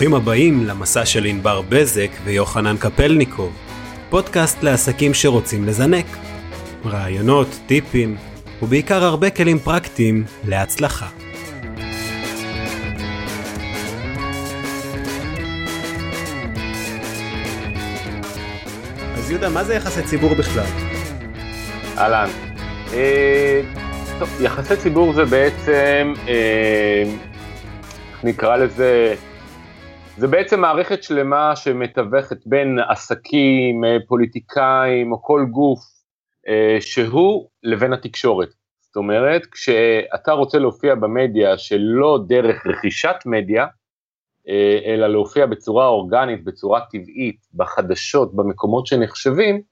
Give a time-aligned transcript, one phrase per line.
[0.00, 3.56] ברוכים הבאים למסע של ענבר בזק ויוחנן קפלניקוב,
[4.10, 6.06] פודקאסט לעסקים שרוצים לזנק.
[6.84, 8.16] רעיונות, טיפים,
[8.62, 11.06] ובעיקר הרבה כלים פרקטיים להצלחה.
[19.14, 20.66] אז יהודה, מה זה יחסי ציבור בכלל?
[21.98, 22.28] אהלן.
[22.92, 23.60] אה,
[24.18, 27.04] טוב, יחסי ציבור זה בעצם, אה,
[28.24, 29.14] נקרא לזה,
[30.16, 35.80] זה בעצם מערכת שלמה שמתווכת בין עסקים, אה, פוליטיקאים או כל גוף
[36.48, 38.48] אה, שהוא לבין התקשורת.
[38.80, 43.66] זאת אומרת, כשאתה רוצה להופיע במדיה שלא דרך רכישת מדיה,
[44.48, 49.62] אה, אלא להופיע בצורה אורגנית, בצורה טבעית, בחדשות, במקומות שנחשבים,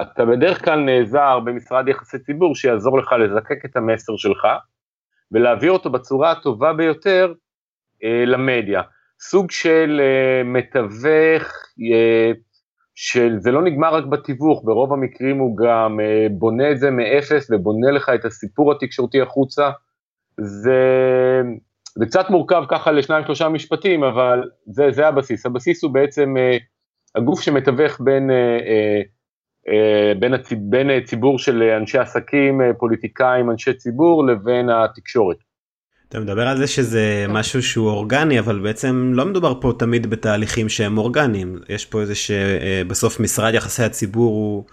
[0.00, 4.46] אתה בדרך כלל נעזר במשרד יחסי ציבור שיעזור לך לזקק את המסר שלך
[5.32, 7.32] ולהעביר אותו בצורה הטובה ביותר
[8.04, 8.82] אה, למדיה.
[9.20, 11.52] סוג של אה, מתווך,
[11.92, 12.32] אה,
[12.94, 17.90] שזה לא נגמר רק בתיווך, ברוב המקרים הוא גם אה, בונה את זה מאפס ובונה
[17.90, 19.70] לך את הסיפור התקשורתי החוצה.
[20.40, 20.82] זה,
[21.98, 25.46] זה קצת מורכב ככה לשניים שלושה משפטים, אבל זה, זה הבסיס.
[25.46, 26.56] הבסיס הוא בעצם אה,
[27.14, 29.02] הגוף שמתווך בין, אה,
[29.68, 35.36] אה, בין, הציב, בין ציבור של אנשי עסקים, אה, פוליטיקאים, אנשי ציבור, לבין התקשורת.
[36.08, 40.68] אתה מדבר על זה שזה משהו שהוא אורגני אבל בעצם לא מדובר פה תמיד בתהליכים
[40.68, 44.64] שהם אורגניים יש פה איזה שבסוף משרד יחסי הציבור הוא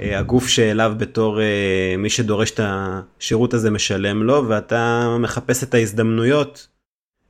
[0.00, 5.74] אה, הגוף שאליו בתור אה, מי שדורש את השירות הזה משלם לו ואתה מחפש את
[5.74, 6.68] ההזדמנויות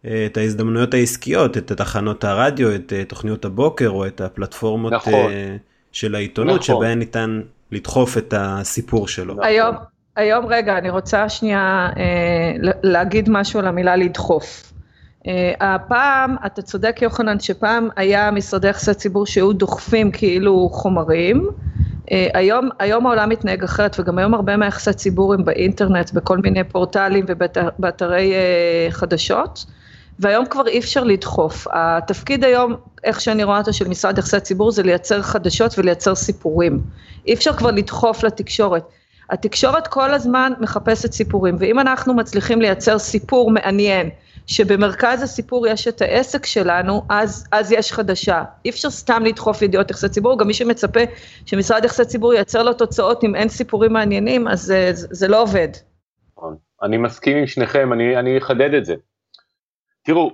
[0.04, 5.30] אה, את ההזדמנויות העסקיות את תחנות הרדיו את תוכניות הבוקר או את הפלטפורמות נכון.
[5.92, 6.76] של העיתונות נכון.
[6.76, 7.40] שבהן ניתן
[7.72, 9.42] לדחוף את הסיפור שלו.
[9.42, 9.76] היום
[10.16, 14.72] היום רגע, אני רוצה שנייה אה, להגיד משהו על המילה לדחוף.
[15.26, 21.48] אה, הפעם, אתה צודק יוחנן, שפעם היה משרדי יחסי ציבור שהיו דוחפים כאילו חומרים.
[22.12, 26.64] אה, היום, היום העולם מתנהג אחרת וגם היום הרבה מהיחסי ציבור הם באינטרנט, בכל מיני
[26.64, 29.66] פורטלים ובאתרי אה, חדשות.
[30.18, 31.66] והיום כבר אי אפשר לדחוף.
[31.72, 32.74] התפקיד היום,
[33.04, 36.80] איך שאני רואה אותו, של משרד יחסי ציבור, זה לייצר חדשות ולייצר סיפורים.
[37.26, 38.84] אי אפשר כבר לדחוף לתקשורת.
[39.30, 44.10] התקשורת כל הזמן מחפשת סיפורים, ואם אנחנו מצליחים לייצר סיפור מעניין,
[44.46, 48.42] שבמרכז הסיפור יש את העסק שלנו, אז, אז יש חדשה.
[48.64, 51.00] אי אפשר סתם לדחוף ידיעות יחסי ציבור, גם מי שמצפה
[51.46, 55.42] שמשרד יחסי ציבור ייצר לו תוצאות אם אין סיפורים מעניינים, אז זה, זה, זה לא
[55.42, 55.68] עובד.
[56.36, 56.56] נכון.
[56.82, 58.94] אני מסכים עם שניכם, אני, אני אחדד את זה.
[60.02, 60.30] תראו,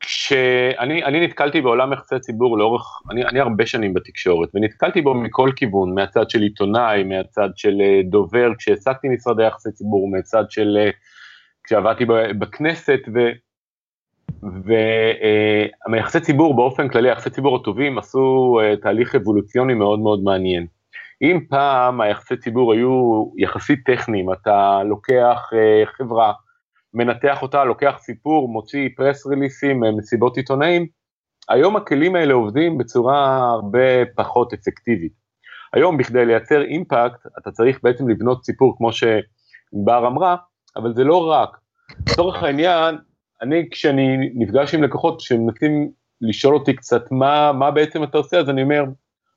[0.00, 5.50] כשאני אני נתקלתי בעולם יחסי ציבור לאורך, אני, אני הרבה שנים בתקשורת, ונתקלתי בו מכל
[5.56, 10.90] כיוון, מהצד של עיתונאי, מהצד של אה, דובר, כשהעסקתי משרדי יחסי ציבור, מהצד של, אה,
[11.64, 12.04] כשעבדתי
[12.38, 13.18] בכנסת, ו...
[15.86, 20.66] והיחסי אה, ציבור באופן כללי, היחסי ציבור הטובים עשו תהליך אבולוציוני מאוד מאוד מעניין.
[21.22, 25.50] אם פעם היחסי ציבור היו יחסית טכניים, אתה לוקח
[25.98, 26.32] חברה,
[26.94, 30.86] מנתח אותה, לוקח סיפור, מוציא פרס ריליסים, אה, מסיבות עיתונאים,
[31.48, 35.12] היום הכלים האלה עובדים בצורה הרבה פחות אפקטיבית.
[35.72, 40.36] היום בכדי לייצר אימפקט, אתה צריך בעצם לבנות סיפור כמו שבר אמרה,
[40.76, 41.56] אבל זה לא רק.
[42.08, 42.98] לצורך העניין,
[43.42, 45.90] אני כשאני נפגש עם לקוחות שמנסים
[46.20, 48.84] לשאול אותי קצת מה, מה בעצם אתה עושה, אז אני אומר,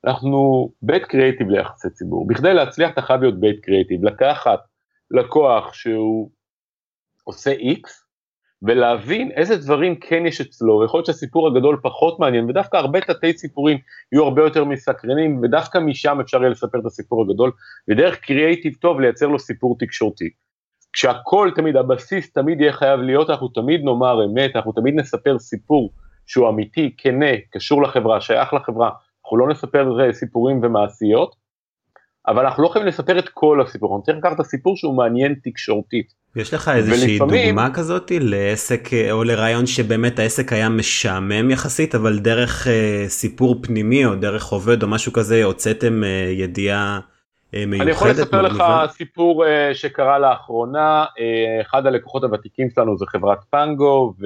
[0.06, 2.28] אנחנו בית קריאיטיב ליחסי ציבור.
[2.28, 4.60] בכדי להצליח אתה חייב להיות בית קריאיטיב, לקחת
[5.12, 6.30] לקוח שהוא
[7.24, 8.04] עושה איקס,
[8.64, 13.34] ולהבין איזה דברים כן יש אצלו, ויכול להיות שהסיפור הגדול פחות מעניין, ודווקא הרבה תתי
[13.34, 13.78] סיפורים
[14.12, 17.52] יהיו הרבה יותר מסקרנים, ודווקא משם אפשר יהיה לספר את הסיפור הגדול,
[17.90, 20.30] ודרך קריאייטיב טוב לייצר לו סיפור תקשורתי.
[20.94, 25.94] כשהכל תמיד, הבסיס תמיד יהיה חייב להיות, אנחנו תמיד נאמר אמת, אנחנו תמיד נספר סיפור
[26.26, 28.90] שהוא אמיתי, כנה, קשור לחברה, שייך לחברה,
[29.24, 31.36] אנחנו לא נספר סיפורים ומעשיות,
[32.28, 35.36] אבל אנחנו לא יכולים לספר את כל הסיפור, אנחנו צריכים לקחת את הסיפור שהוא מעניין
[35.44, 36.14] תקשורתית.
[36.36, 37.46] יש לך איזושהי ולפעמים...
[37.46, 42.70] דוגמה כזאת לעסק אה, או לרעיון שבאמת העסק היה משעמם יחסית אבל דרך uh,
[43.10, 47.82] סיפור פנימי או דרך עובד או משהו כזה הוצאתם uh, ידיעה uh, מיוחדת?
[47.82, 53.40] אני יכול לספר לך סיפור uh, שקרה לאחרונה, uh, אחד הלקוחות הוותיקים שלנו זה חברת
[53.50, 54.26] פנגו ו...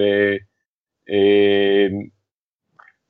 [1.10, 2.08] Uh,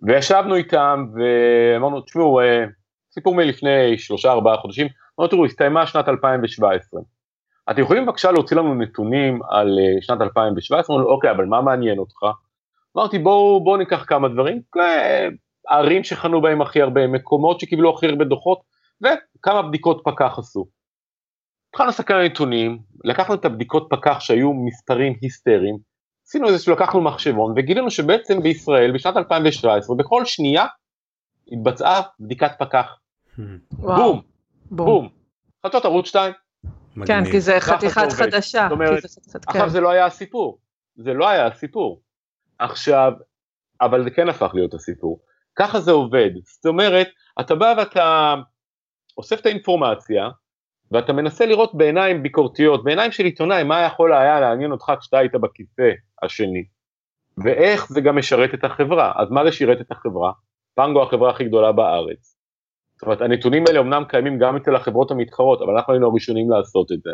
[0.01, 2.43] וישבנו איתם ואמרנו תשמעו uh,
[3.17, 4.87] סיפור מלפני שלושה ארבעה חודשים,
[5.19, 7.01] אמרנו תראו הסתיימה שנת 2017.
[7.71, 10.95] אתם יכולים בבקשה להוציא לנו נתונים על uh, שנת 2017?
[10.95, 12.17] אמרנו, אוקיי, אבל מה מעניין אותך?
[12.97, 14.61] אמרתי, בואו בוא ניקח כמה דברים,
[15.67, 18.59] ערים שחנו בהם הכי הרבה, מקומות שקיבלו הכי הרבה דוחות,
[19.01, 20.65] וכמה בדיקות פקח עשו.
[21.69, 25.77] התחלנו על נתונים, לקחנו את הבדיקות פקח שהיו מספרים היסטריים,
[26.27, 30.65] עשינו איזה שלקחנו מחשבון וגילינו שבעצם בישראל בשנת 2017 בכל שנייה
[31.51, 32.97] התבצעה בדיקת פקח.
[33.71, 34.21] בום,
[34.71, 35.09] בום.
[35.65, 36.33] חדשות ערוץ 2.
[37.05, 38.67] כן, כי זה חתיכת חדשה.
[38.69, 39.03] זאת אומרת,
[39.47, 39.69] עכשיו כן.
[39.69, 40.59] זה לא היה הסיפור.
[40.95, 42.01] זה לא היה הסיפור.
[42.59, 43.11] עכשיו,
[43.81, 45.19] אבל זה כן הפך להיות הסיפור.
[45.55, 46.29] ככה זה עובד.
[46.43, 47.07] זאת אומרת,
[47.39, 48.35] אתה בא ואתה
[49.17, 50.29] אוסף את האינפורמציה,
[50.91, 55.35] ואתה מנסה לראות בעיניים ביקורתיות, בעיניים של עיתונאי, מה יכול היה לעניין אותך כשאתה היית
[55.35, 55.91] בכיסא
[56.23, 56.65] השני,
[57.43, 59.13] ואיך זה גם משרת את החברה.
[59.15, 60.31] אז מה זה שירת את החברה?
[60.75, 62.36] פנגו החברה הכי גדולה בארץ.
[62.97, 66.91] זאת אומרת, הנתונים האלה אמנם קיימים גם אצל החברות המתחרות, אבל אנחנו היינו הראשונים לעשות
[66.91, 67.09] את זה.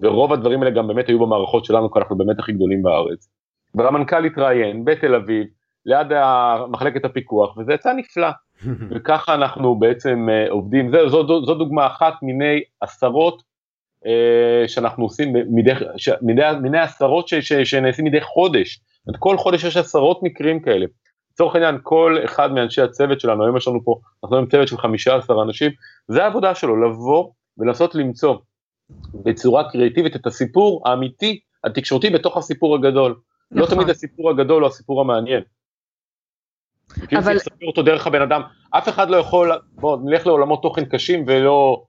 [0.00, 3.28] ורוב הדברים האלה גם באמת היו במערכות שלנו, כי אנחנו באמת הכי גדולים בארץ.
[3.74, 5.46] והמנכ"ל התראיין בתל אביב,
[5.86, 6.06] ליד
[6.68, 8.28] מחלקת הפיקוח, וזה יצא נפלא.
[8.90, 13.42] וככה אנחנו בעצם uh, עובדים, זו, זו, זו דוגמה אחת מיני עשרות
[14.04, 18.80] uh, שאנחנו עושים, מדי, ש, מדי, מיני עשרות ש, ש, שנעשים מדי חודש,
[19.18, 20.86] כל חודש יש עשרות מקרים כאלה.
[21.38, 24.76] לצורך העניין כל אחד מאנשי הצוות שלנו, היום יש לנו פה, אנחנו עם צוות של
[24.76, 25.70] 15 אנשים,
[26.08, 28.36] זה העבודה שלו, לבוא ולנסות למצוא
[29.14, 33.10] בצורה קריאטיבית את הסיפור האמיתי, התקשורתי בתוך הסיפור הגדול.
[33.50, 33.78] לא נכון.
[33.78, 35.42] לא תמיד הסיפור הגדול הוא הסיפור המעניין.
[37.08, 37.34] כאילו אבל...
[37.34, 41.84] לספר אותו דרך הבן אדם, אף אחד לא יכול, בוא נלך לעולמות תוכן קשים ולא,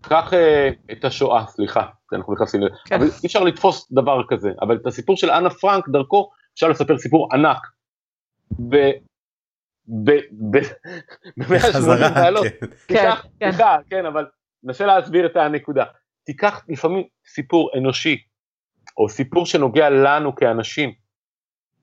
[0.00, 2.94] קח אה, את השואה, סליחה, אנחנו נכנסים, לזה, כן.
[2.94, 6.98] אבל אי אפשר לתפוס דבר כזה, אבל את הסיפור של אנה פרנק דרכו אפשר לספר
[6.98, 7.58] סיפור ענק.
[8.58, 8.76] ב...
[10.04, 10.10] ב...
[10.50, 10.58] ב...
[11.38, 12.30] בחזרה,
[12.88, 13.10] כן,
[13.40, 13.50] כן.
[13.90, 14.26] כן, אבל
[14.62, 15.84] ננסה להסביר את הנקודה.
[16.24, 18.16] תיקח לפעמים סיפור אנושי,
[18.98, 20.92] או סיפור שנוגע לנו כאנשים,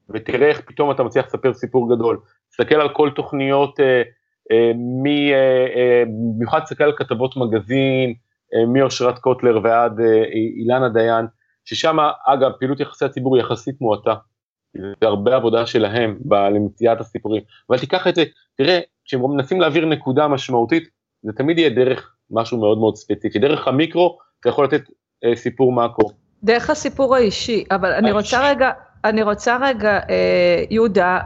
[0.09, 2.19] ותראה איך פתאום אתה מצליח לספר סיפור גדול.
[2.49, 4.01] תסתכל על כל תוכניות, אה,
[4.51, 4.71] אה,
[5.03, 6.03] מי, אה, אה,
[6.35, 8.13] במיוחד תסתכל על כתבות מגזין,
[8.53, 10.23] אה, מאושרת קוטלר ועד אה,
[10.57, 11.25] אילנה דיין,
[11.65, 14.15] ששם, אגב, פעילות יחסי הציבור היא יחסית מועטה.
[14.77, 17.41] זה הרבה עבודה שלהם למציאת הסיפורים.
[17.69, 18.23] אבל תיקח את זה,
[18.57, 20.89] תראה, כשהם מנסים להעביר נקודה משמעותית,
[21.23, 23.39] זה תמיד יהיה דרך משהו מאוד מאוד ספציפי.
[23.39, 24.81] דרך המיקרו, אתה יכול לתת
[25.25, 26.09] אה, סיפור מאקרו.
[26.43, 28.71] דרך הסיפור האישי, אבל אני רוצה רגע,
[29.05, 31.19] אני רוצה רגע, אה, יהודה,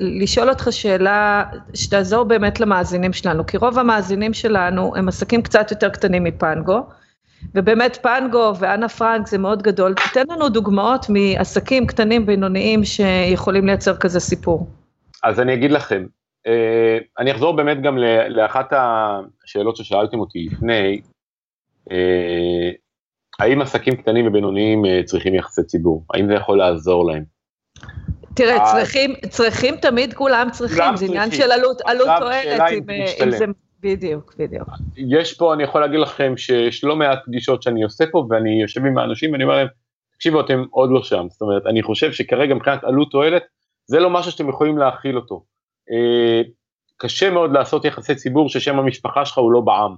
[0.00, 1.44] לשאול אותך שאלה
[1.74, 6.86] שתעזור באמת למאזינים שלנו, כי רוב המאזינים שלנו הם עסקים קצת יותר קטנים מפנגו,
[7.54, 13.96] ובאמת פנגו ואנה פרנק זה מאוד גדול, תן לנו דוגמאות מעסקים קטנים בינוניים שיכולים לייצר
[13.96, 14.66] כזה סיפור.
[15.22, 16.06] אז אני אגיד לכם,
[16.46, 17.98] אה, אני אחזור באמת גם
[18.28, 21.00] לאחת השאלות ששאלתם אותי לפני,
[21.90, 22.70] אה,
[23.38, 26.04] האם עסקים קטנים ובינוניים אה, צריכים יחסי ציבור?
[26.14, 27.24] האם זה יכול לעזור להם?
[28.34, 32.90] תראה, צריכים, צריכים תמיד כולם צריכים, זה עניין של עלות, עלות תועלת, אם,
[33.22, 33.44] אם זה,
[33.82, 34.68] בדיוק, בדיוק.
[34.96, 38.84] יש פה, אני יכול להגיד לכם שיש לא מעט פגישות שאני עושה פה, ואני יושב
[38.84, 39.68] עם האנשים ואני אומר להם,
[40.14, 43.42] תקשיבו, אתם עוד לא שם, זאת אומרת, אני חושב שכרגע מבחינת עלות תועלת,
[43.86, 45.44] זה לא משהו שאתם יכולים להכיל אותו.
[45.90, 46.42] אה,
[46.96, 49.94] קשה מאוד לעשות יחסי ציבור ששם המשפחה שלך הוא לא בעם.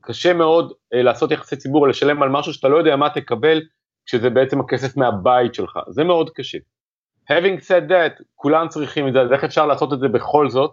[0.00, 3.62] קשה מאוד אה, לעשות יחסי ציבור, לשלם על משהו שאתה לא יודע מה תקבל,
[4.06, 6.58] כשזה בעצם הכסף מהבית שלך, זה מאוד קשה.
[7.30, 10.70] Having said that, כולם צריכים את זה, אז איך אפשר לעשות את זה בכל זאת?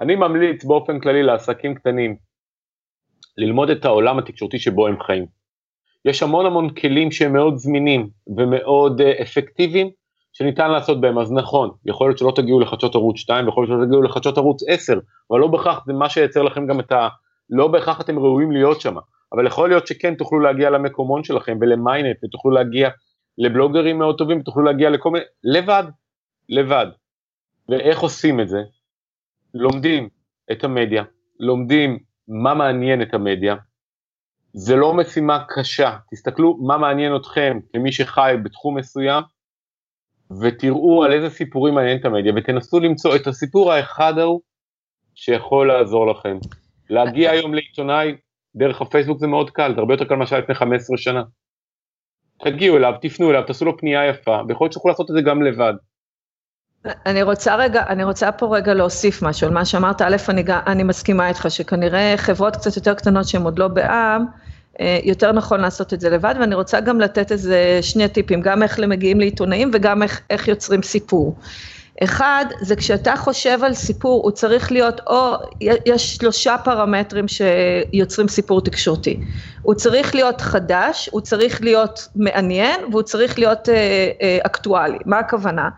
[0.00, 2.16] אני ממליץ באופן כללי לעסקים קטנים,
[3.38, 5.26] ללמוד את העולם התקשורתי שבו הם חיים.
[6.04, 9.90] יש המון המון כלים שהם מאוד זמינים ומאוד uh, אפקטיביים,
[10.32, 13.86] שניתן לעשות בהם, אז נכון, יכול להיות שלא תגיעו לחדשות ערוץ 2, ויכול להיות שלא
[13.86, 14.98] תגיעו לחדשות ערוץ 10,
[15.30, 17.08] אבל לא בהכרח זה מה שייצר לכם גם את ה...
[17.50, 18.94] לא בהכרח אתם ראויים להיות שם,
[19.32, 22.90] אבל יכול להיות שכן תוכלו להגיע למקומון שלכם ולמיינט ותוכלו להגיע
[23.38, 25.84] לבלוגרים מאוד טובים ותוכלו להגיע לכל מיני, לבד,
[26.48, 26.86] לבד.
[27.68, 28.58] ואיך עושים את זה?
[29.54, 30.08] לומדים
[30.52, 31.04] את המדיה,
[31.40, 33.56] לומדים מה מעניין את המדיה,
[34.52, 39.22] זה לא משימה קשה, תסתכלו מה מעניין אתכם כמי שחי בתחום מסוים,
[40.42, 44.40] ותראו על איזה סיפורים מעניין את המדיה, ותנסו למצוא את הסיפור האחד ההוא
[45.14, 46.38] שיכול לעזור לכם.
[46.90, 48.16] להגיע היום לעיתונאי
[48.56, 51.22] דרך הפייסבוק זה מאוד קל, זה הרבה יותר קל מאשר לפני 15 שנה.
[52.44, 55.42] תגיעו אליו, תפנו אליו, תעשו לו פנייה יפה, ויכול להיות שתוכלו לעשות את זה גם
[55.42, 55.74] לבד.
[57.06, 60.82] אני רוצה רגע, אני רוצה פה רגע להוסיף משהו על מה שאמרת, א', אני, אני
[60.82, 64.24] מסכימה איתך שכנראה חברות קצת יותר קטנות שהן עוד לא בעם,
[64.80, 68.62] אה, יותר נכון לעשות את זה לבד, ואני רוצה גם לתת איזה שני טיפים, גם
[68.62, 71.36] איך מגיעים לעיתונאים וגם איך, איך יוצרים סיפור.
[72.04, 78.60] אחד, זה כשאתה חושב על סיפור, הוא צריך להיות, או, יש שלושה פרמטרים שיוצרים סיפור
[78.60, 79.20] תקשורתי.
[79.62, 83.74] הוא צריך להיות חדש, הוא צריך להיות מעניין, והוא צריך להיות אה,
[84.22, 84.98] אה, אקטואלי.
[85.06, 85.68] מה הכוונה?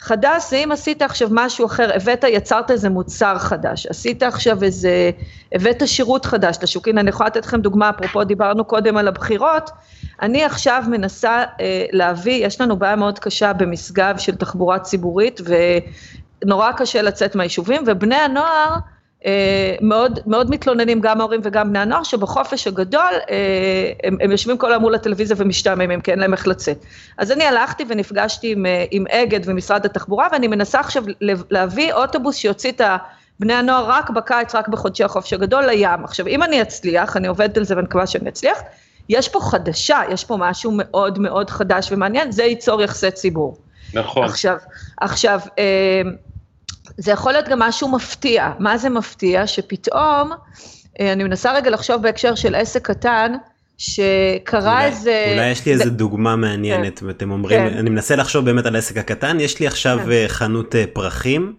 [0.00, 5.10] חדש זה אם עשית עכשיו משהו אחר, הבאת, יצרת איזה מוצר חדש, עשית עכשיו איזה,
[5.54, 9.70] הבאת שירות חדש לשוק, הנה אני יכולה לתת לכם דוגמה, אפרופו דיברנו קודם על הבחירות,
[10.22, 15.40] אני עכשיו מנסה אה, להביא, יש לנו בעיה מאוד קשה במשגב של תחבורה ציבורית
[16.44, 18.76] ונורא קשה לצאת מהיישובים ובני הנוער
[19.80, 24.72] מאוד, מאוד מתלוננים גם ההורים וגם בני הנוער שבחופש הגדול אה, הם, הם יושבים כל
[24.72, 26.84] היום מול הטלוויזיה ומשתעממים כי אין להם איך לצאת.
[27.18, 31.04] אז אני הלכתי ונפגשתי עם, אה, עם אגד ומשרד התחבורה ואני מנסה עכשיו
[31.50, 32.80] להביא אוטובוס שיוציא את
[33.40, 36.04] בני הנוער רק בקיץ, רק בחודשי החופש הגדול לים.
[36.04, 38.58] עכשיו אם אני אצליח, אני עובדת על זה ואני מקווה שאני אצליח,
[39.08, 43.56] יש פה חדשה, יש פה משהו מאוד מאוד חדש ומעניין, זה ייצור יחסי ציבור.
[43.94, 44.24] נכון.
[44.24, 44.56] עכשיו,
[45.00, 45.40] עכשיו,
[46.96, 48.52] זה יכול להיות גם משהו מפתיע.
[48.58, 49.46] מה זה מפתיע?
[49.46, 50.32] שפתאום,
[51.00, 53.32] אה, אני מנסה רגע לחשוב בהקשר של עסק קטן,
[53.78, 55.24] שקרה אולי, איזה...
[55.32, 57.06] אולי יש לי איזה דוגמה מעניינת, כן.
[57.06, 57.78] ואתם אומרים, כן.
[57.78, 60.10] אני מנסה לחשוב באמת על העסק הקטן, יש לי עכשיו כן.
[60.10, 61.54] אה, חנות אה, פרחים,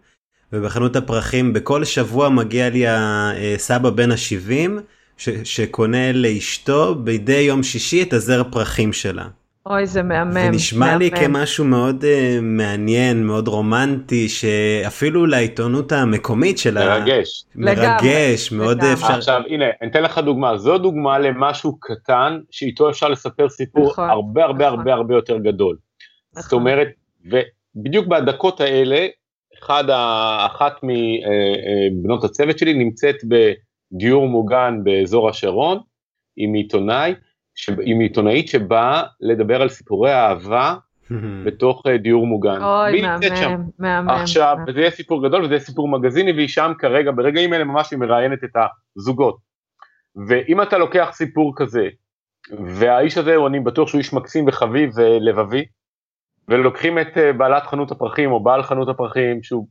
[0.54, 4.70] ובחנות הפרחים בכל שבוע מגיע לי הסבא בן ה-70,
[5.44, 9.28] שקונה לאשתו בידי יום שישי את הזר פרחים שלה.
[9.66, 10.32] אוי, זה מהמם.
[10.32, 11.00] זה נשמע מהמם.
[11.00, 17.00] לי כמשהו מאוד uh, מעניין, מאוד רומנטי, שאפילו לעיתונות המקומית שלה...
[17.00, 17.44] מרגש.
[17.56, 18.94] מרגש, מאוד לגמרי.
[18.94, 19.14] אפשר...
[19.14, 20.58] עכשיו, הנה, אני אתן לך דוגמה.
[20.58, 24.78] זו דוגמה למשהו קטן, שאיתו אפשר לספר סיפור נכון, הרבה הרבה נכון.
[24.80, 25.78] הרבה הרבה יותר גדול.
[26.32, 26.44] נכון.
[26.44, 26.88] זאת אומרת,
[27.26, 29.08] ובדיוק בדקות האלה,
[29.60, 30.46] אחד ה...
[30.46, 35.80] אחת מבנות אה, אה, הצוות שלי נמצאת בדיור מוגן באזור השרון,
[36.38, 37.14] עם עיתונאי,
[37.82, 40.76] עם עיתונאית שבאה לדבר על סיפורי אהבה
[41.46, 42.62] בתוך אה, דיור מוגן.
[42.62, 44.10] אוי, מהמם, מהמם.
[44.10, 47.92] עכשיו, וזה יהיה סיפור גדול וזה יהיה סיפור מגזיני, והיא שם כרגע, ברגעים אלה ממש
[47.92, 48.56] היא מראיינת את
[48.98, 49.38] הזוגות.
[50.28, 51.88] ואם אתה לוקח סיפור כזה,
[52.66, 55.66] והאיש הזה, אני בטוח שהוא איש מקסים וחביב ולבבי,
[56.48, 59.68] ולוקחים את אה, בעלת חנות הפרחים, או בעל חנות הפרחים, שהוא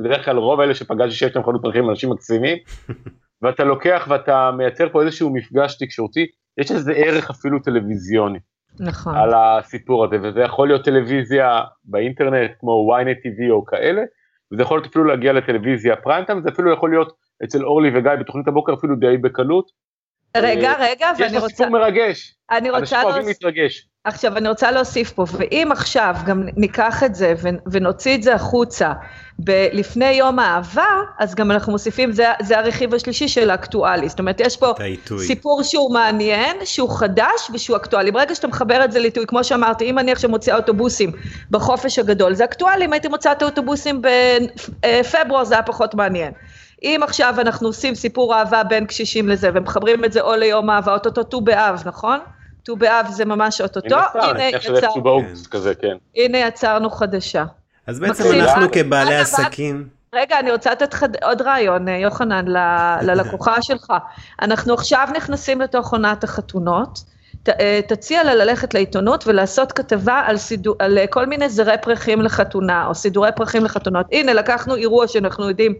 [0.00, 2.58] בדרך כלל רוב אלה שפגשתי שיש להם חנות פרחים, אנשים מקסימים,
[3.42, 6.26] ואתה לוקח ואתה מייצר פה איזשהו מפגש תקשורתי,
[6.58, 8.38] יש איזה ערך אפילו טלוויזיוני.
[8.80, 9.16] נכון.
[9.16, 14.02] על הסיפור הזה, וזה יכול להיות טלוויזיה באינטרנט כמו ynet TV או כאלה,
[14.52, 17.12] וזה יכול להיות אפילו להגיע לטלוויזיה פריים זה אפילו יכול להיות
[17.44, 19.70] אצל אורלי וגיא בתוכנית הבוקר אפילו די בקלות.
[20.36, 21.46] רגע, רגע, ואני רוצה...
[21.46, 22.34] יש סיפור מרגש.
[22.50, 22.80] אני רוצה...
[22.80, 23.88] אנשים אוהבים להתרגש.
[24.06, 27.34] עכשיו, אני רוצה להוסיף פה, ואם עכשיו גם ניקח את זה
[27.70, 28.92] ונוציא את זה החוצה
[29.44, 30.86] ב- לפני יום האהבה,
[31.18, 34.08] אז גם אנחנו מוסיפים, זה, זה הרכיב השלישי של האקטואלי.
[34.08, 34.74] זאת אומרת, יש פה
[35.26, 38.10] סיפור שהוא מעניין, שהוא חדש ושהוא אקטואלי.
[38.10, 41.10] ברגע שאתה מחבר את זה לעיתוי, כמו שאמרתי, אם אני עכשיו מוציאה אוטובוסים
[41.50, 44.02] בחופש הגדול, זה אקטואלי, אם הייתי מוציאה את האוטובוסים
[44.80, 46.32] בפברואר, זה היה פחות מעניין.
[46.82, 50.92] אם עכשיו אנחנו עושים סיפור אהבה בין קשישים לזה, ומחברים את זה או ליום אהבה,
[50.92, 52.18] אותו ט"ו באב, נכון?
[52.64, 55.02] ט"ו באב זה ממש אוטוטו, הנה יצרנו,
[55.80, 55.96] כן.
[56.16, 57.44] הנה יצרנו חדשה.
[57.86, 59.88] אז בעצם אנחנו כבעלי עסקים.
[60.14, 62.44] רגע, אני רוצה לתת לך עוד רעיון, אה, יוחנן,
[63.06, 63.92] ללקוחה שלך.
[64.42, 66.98] אנחנו עכשיו נכנסים לתוך עונת החתונות.
[67.42, 71.74] ת, אה, תציע לה ללכת לעיתונות ולעשות כתבה על, סידור, על אה, כל מיני זרי
[71.82, 74.06] פרחים לחתונה, או סידורי פרחים לחתונות.
[74.12, 75.74] הנה, לקחנו אירוע שאנחנו יודעים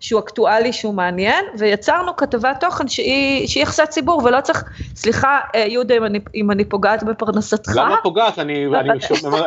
[0.00, 4.64] שהוא אקטואלי, שהוא מעניין, ויצרנו כתבת תוכן שהיא, שהיא יחסי ציבור, ולא צריך,
[4.94, 7.72] סליחה, יהודה, אם אני, אם אני פוגעת בפרנסתך.
[7.74, 8.38] למה פוגעת?
[8.38, 8.90] אני, אני,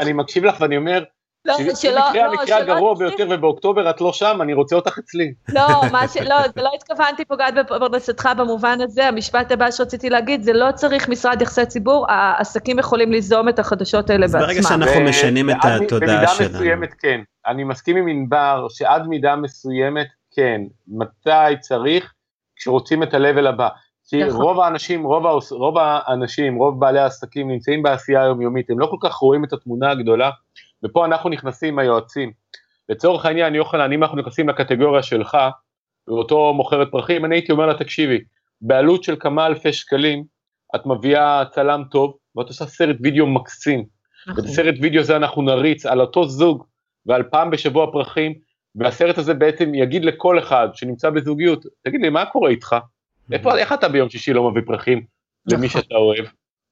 [0.01, 1.03] אני מקשיב לך ואני אומר,
[1.45, 5.33] לא, שלא, לא, המקרה הגרוע ביותר ובאוקטובר את לא שם, אני רוצה אותך אצלי.
[5.49, 6.17] לא, מה ש...
[6.17, 11.09] לא, זה לא התכוונתי פוגעת בפרנסתך במובן הזה, המשפט הבא שרציתי להגיד, זה לא צריך
[11.09, 14.41] משרד יחסי ציבור, העסקים יכולים ליזום את החדשות האלה בעצמם.
[14.41, 16.49] אז ברגע שאנחנו משנים את התודעה שלנו.
[16.49, 22.13] במידה מסוימת כן, אני מסכים עם ענבר שעד מידה מסוימת כן, מתי צריך,
[22.55, 23.69] כשרוצים את ה-level הבא.
[24.09, 24.41] כי נכון.
[24.41, 28.97] רוב האנשים, רוב, האוס, רוב האנשים, רוב בעלי העסקים נמצאים בעשייה היומיומית, הם לא כל
[29.01, 30.29] כך רואים את התמונה הגדולה,
[30.83, 32.31] ופה אנחנו נכנסים היועצים.
[32.89, 35.37] לצורך העניין, יוחנן, אם אנחנו נכנסים לקטגוריה שלך,
[36.07, 38.19] ואותו מוכרת פרחים, אני הייתי אומר לה, תקשיבי,
[38.61, 40.23] בעלות של כמה אלפי שקלים,
[40.75, 43.85] את מביאה צלם טוב, ואת עושה סרט וידאו מקסים.
[44.27, 44.43] נכון.
[44.43, 46.63] ואת הסרט וידאו הזה אנחנו נריץ על אותו זוג,
[47.05, 48.33] ועל פעם בשבוע פרחים,
[48.75, 52.75] והסרט הזה בעצם יגיד לכל אחד שנמצא בזוגיות, תגיד לי, מה קורה איתך?
[53.31, 55.03] איפה, איך אתה ביום שישי לא מביא פרחים
[55.51, 55.81] למי נכון.
[55.81, 56.25] שאתה אוהב?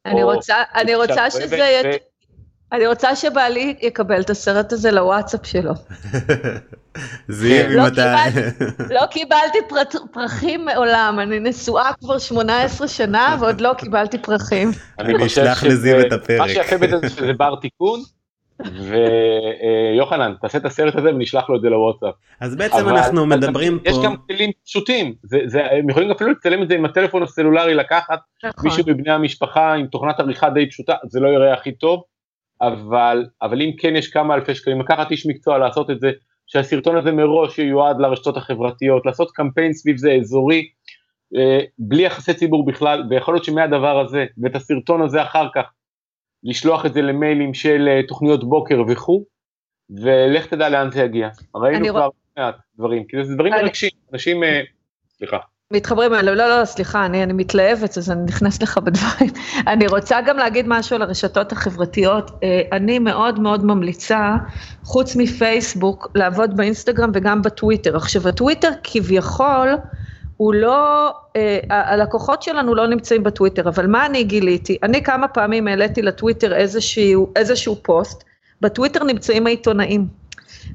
[0.06, 1.98] אני רוצה, אני רוצה שזה יהיה...
[2.72, 5.72] אני רוצה שבעלי יקבל את הסרט הזה לוואטסאפ שלו.
[7.30, 8.16] זיו, אם לא אתה...
[8.96, 9.58] לא קיבלתי
[10.12, 14.72] פרחים מעולם, אני נשואה כבר 18 שנה ועוד לא קיבלתי פרחים.
[15.00, 16.40] אני אשלח לזיו את הפרק.
[16.40, 18.00] מה שיפה בזה זה שזה בר תיקון,
[19.94, 22.14] ויוחנן, תעשה את הסרט הזה ונשלח לו את זה לוואטסאפ.
[22.40, 23.90] אז בעצם אנחנו מדברים פה...
[23.90, 25.14] יש גם כלים פשוטים,
[25.72, 28.70] הם יכולים אפילו לצלם את זה עם הטלפון הסלולרי לקחת, נכון.
[28.70, 32.04] מישהו מבני המשפחה עם תוכנת עריכה די פשוטה, זה לא יראה הכי טוב,
[32.62, 36.12] אבל, אבל אם כן יש כמה אלפי שקלים, לקחת איש מקצוע לעשות את זה,
[36.48, 40.68] שהסרטון הזה מראש ייועד לרשתות החברתיות, לעשות קמפיין סביב זה אזורי,
[41.36, 45.64] אה, בלי יחסי ציבור בכלל, ויכול להיות שמהדבר הזה, ואת הסרטון הזה אחר כך,
[46.44, 49.26] לשלוח את זה למיילים של אה, תוכניות בוקר וכו',
[49.90, 51.30] ולך תדע לאן זה יגיע.
[51.56, 54.62] ראינו כבר מעט דברים, כי זה דברים מרגשים, אנשים, אה,
[55.18, 55.38] סליחה.
[55.72, 59.30] מתחברים אליו, לא, לא, סליחה, אני, אני מתלהבת, אז אני נכנסת לך בדברים.
[59.74, 62.32] אני רוצה גם להגיד משהו על הרשתות החברתיות.
[62.44, 64.36] אה, אני מאוד מאוד ממליצה,
[64.84, 67.98] חוץ מפייסבוק, לעבוד באינסטגרם וגם בטוויטר.
[67.98, 69.70] עכשיו, הטוויטר כביכול,
[70.42, 74.78] הוא לא, אה, הלקוחות שלנו לא נמצאים בטוויטר, אבל מה אני גיליתי?
[74.84, 78.24] אני כמה פעמים העליתי לטוויטר איזשהו, איזשהו פוסט,
[78.62, 80.08] בטוויטר נמצאים העיתונאים.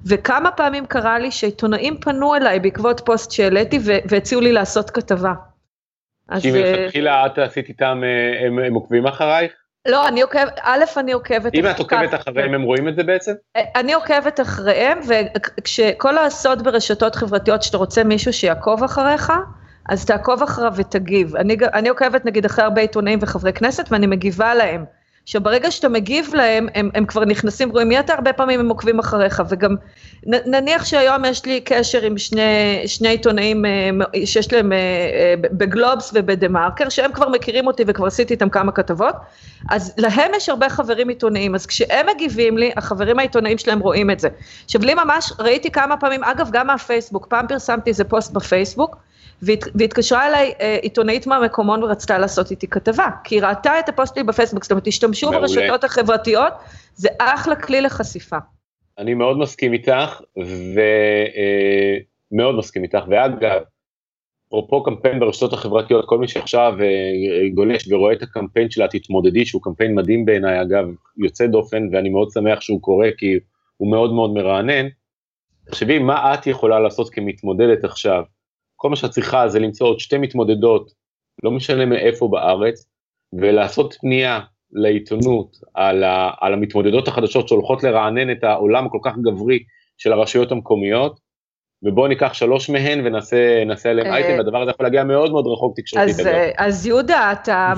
[0.06, 5.32] וכמה פעמים קרה לי שעיתונאים פנו אליי בעקבות פוסט שהעליתי והציעו לי לעשות כתבה.
[6.40, 9.52] כי מלכתחילה את עשית איתם, אה, הם, הם עוקבים אחרייך?
[9.88, 11.54] לא, אני עוקבת, א', אני עוקבת...
[11.54, 13.32] אם את עוקבת אחריהם, הם רואים את זה בעצם?
[13.56, 15.00] אה, אני עוקבת אחריהם,
[15.58, 19.32] וכשכל הסוד ברשתות חברתיות, שאתה רוצה מישהו שיעקוב אחריך,
[19.88, 21.36] אז תעקוב אחריו ותגיב.
[21.36, 24.84] אני, אני עוקבת נגיד אחרי הרבה עיתונאים וחברי כנסת, ואני מגיבה להם.
[25.26, 28.98] שברגע שאתה מגיב להם, הם, הם כבר נכנסים, רואים מי אתה, הרבה פעמים הם עוקבים
[28.98, 29.76] אחריך, וגם
[30.26, 33.90] נ, נניח שהיום יש לי קשר עם שני, שני עיתונאים אה,
[34.24, 38.72] שיש להם אה, אה, בגלובס ובדה מרקר, שהם כבר מכירים אותי וכבר עשיתי איתם כמה
[38.72, 39.14] כתבות,
[39.70, 44.20] אז להם יש הרבה חברים עיתונאים, אז כשהם מגיבים לי, החברים העיתונאים שלהם רואים את
[44.20, 44.28] זה.
[44.64, 48.96] עכשיו לי ממש, ראיתי כמה פעמים, אגב גם מהפייסבוק, פעם פרסמתי איזה פוסט בפייסבוק,
[49.42, 54.14] והת, והתקשרה אליי אה, עיתונאית מהמקומון ורצתה לעשות איתי כתבה, כי היא ראתה את הפוסט
[54.14, 56.52] שלי בפייסבוק, זאת אומרת, השתמשו ברשתות החברתיות,
[56.94, 58.36] זה אחלה כלי לחשיפה.
[58.98, 60.20] אני מאוד מסכים איתך,
[62.32, 63.62] ומאוד אה, מסכים איתך, ואגב,
[64.48, 69.62] אפרופו קמפיין ברשתות החברתיות, כל מי שעכשיו אה, גולש ורואה את הקמפיין שלה, תתמודדי, שהוא
[69.62, 73.38] קמפיין מדהים בעיניי, אגב, יוצא דופן, ואני מאוד שמח שהוא קורה, כי
[73.76, 74.86] הוא מאוד מאוד מרענן.
[75.66, 78.22] תחשבי, מה את יכולה לעשות כמתמודדת עכשיו?
[78.76, 80.92] כל מה שאת צריכה זה למצוא עוד שתי מתמודדות,
[81.42, 82.86] לא משנה מאיפה בארץ,
[83.32, 84.40] ולעשות פנייה
[84.72, 89.58] לעיתונות על, ה, על המתמודדות החדשות שהולכות לרענן את העולם הכל כך גברי
[89.98, 91.20] של הרשויות המקומיות,
[91.82, 95.76] ובואו ניקח שלוש מהן ונעשה עליהן אייטם, אה, והדבר הזה יכול להגיע מאוד מאוד רחוק
[95.76, 96.16] תקשורתית.
[96.56, 97.72] אז, אה, יהודה, אתה,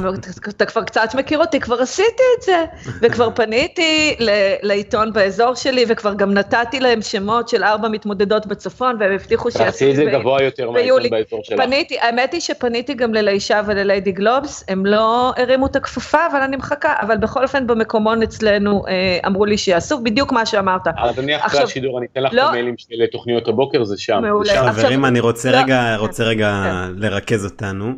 [0.66, 2.64] כבר קצת מכיר אותי, כבר עשיתי את זה,
[3.02, 4.16] וכבר פניתי
[4.62, 9.64] לעיתון באזור שלי, וכבר גם נתתי להם שמות של ארבע מתמודדות בצפון, והם הבטיחו שיעשו...
[9.64, 11.60] תעשי את זה גבוה יותר מהעיתון באזור שלך.
[11.60, 16.56] פניתי, האמת היא שפניתי גם ללישה ולליידי גלובס, הם לא הרימו את הכפפה, אבל אני
[16.56, 20.82] מחכה, אבל בכל אופן במקומון אצלנו אה, אמרו לי שיעשו בדיוק מה שאמרת.
[20.98, 24.18] אז אני אחרי השידור, אני אתן לך את לא- המיילים של תוכניות הבוקר, זה שם.
[24.22, 24.72] מעולה.
[24.72, 25.56] חברים, אני רוצה לא.
[25.56, 26.92] רגע, רוצה רגע כן.
[26.96, 27.94] לרכז אותנו.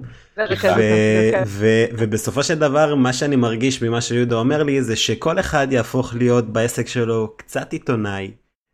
[1.93, 6.53] ובסופו של דבר מה שאני מרגיש ממה שיהודה אומר לי זה שכל אחד יהפוך להיות
[6.53, 8.31] בעסק שלו קצת עיתונאי,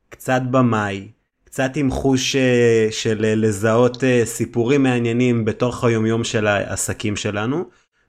[0.09, 1.09] קצת במאי,
[1.45, 7.65] קצת עם חוש אה, של אה, לזהות אה, סיפורים מעניינים בתוך היומיום של העסקים שלנו,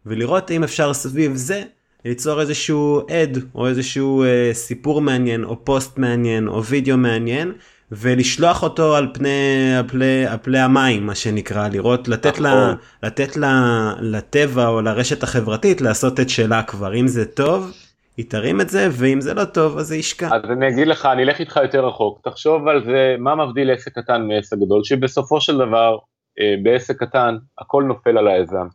[0.06, 1.64] ולראות אם אפשר סביב זה
[2.06, 7.54] ליצור איזשהו עד או איזשהו סיפור מעניין או פוסט מעניין או וידאו מעניין.
[7.92, 12.76] ולשלוח אותו על פני, על פני, על פני המים מה שנקרא לראות לתת, לה, נכון.
[13.04, 17.72] לתת לה, לטבע או לרשת החברתית לעשות את שלה כבר אם זה טוב
[18.18, 20.28] היא תרים את זה ואם זה לא טוב אז זה ישקע.
[20.28, 24.00] אז אני אגיד לך אני אלך איתך יותר רחוק תחשוב על זה מה מבדיל עסק
[24.00, 25.98] קטן מעסק גדול שבסופו של דבר
[26.40, 28.68] אה, בעסק קטן הכל נופל על היזם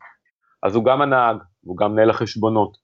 [0.62, 2.76] אז הוא גם הנהג הוא גם מנהל החשבונות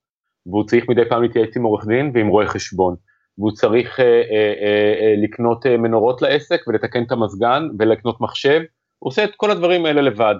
[0.46, 2.94] והוא צריך מדי פעם להתייעץ עם עורך דין ועם רואה חשבון.
[3.38, 8.60] והוא צריך אה, אה, אה, לקנות מנורות לעסק ולתקן את המזגן ולקנות מחשב,
[8.98, 10.34] הוא עושה את כל הדברים האלה לבד.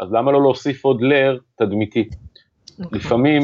[0.00, 2.08] אז למה לא להוסיף עוד לר תדמיתי?
[2.10, 2.84] Okay.
[2.84, 2.98] אוקיי.
[2.98, 3.42] לפעמים,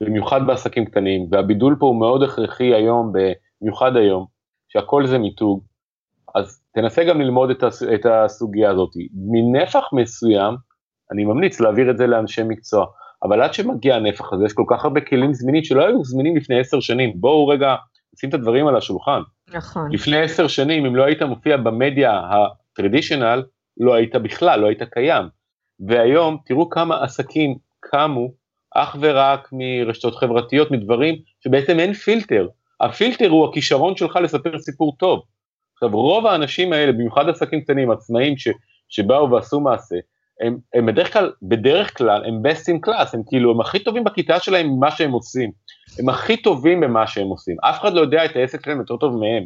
[0.00, 4.26] במיוחד בעסקים קטנים, והבידול פה הוא מאוד הכרחי היום, במיוחד היום,
[4.68, 5.64] שהכל זה מיתוג,
[6.34, 8.90] אז תנסה גם ללמוד את, הס, את הסוגיה הזאת.
[9.14, 10.54] מנפח מסוים,
[11.12, 12.86] אני ממליץ להעביר את זה לאנשי מקצוע,
[13.22, 16.60] אבל עד שמגיע הנפח הזה, יש כל כך הרבה כלים זמינים שלא היו זמינים לפני
[16.60, 17.12] עשר שנים.
[17.16, 17.74] בואו רגע
[18.14, 19.20] לשים את הדברים על השולחן.
[19.54, 19.92] נכון.
[19.92, 23.42] לפני עשר שנים, אם לא היית מופיע במדיה הטרדישיונל,
[23.80, 25.24] לא היית בכלל, לא היית קיים.
[25.88, 28.28] והיום, תראו כמה עסקים קמו
[28.74, 32.48] אך ורק מרשתות חברתיות, מדברים שבעצם אין פילטר.
[32.80, 35.22] הפילטר הוא הכישרון שלך לספר סיפור טוב.
[35.74, 38.48] עכשיו, רוב האנשים האלה, במיוחד עסקים קטנים, עצמאים ש,
[38.88, 39.96] שבאו ועשו מעשה,
[40.40, 44.04] הם, הם בדרך כלל, בדרך כלל, הם best in class, הם כאילו, הם הכי טובים
[44.04, 45.50] בכיתה שלהם ממה שהם עושים.
[45.98, 49.16] הם הכי טובים במה שהם עושים, אף אחד לא יודע את העסק שלהם יותר טוב
[49.16, 49.44] מהם.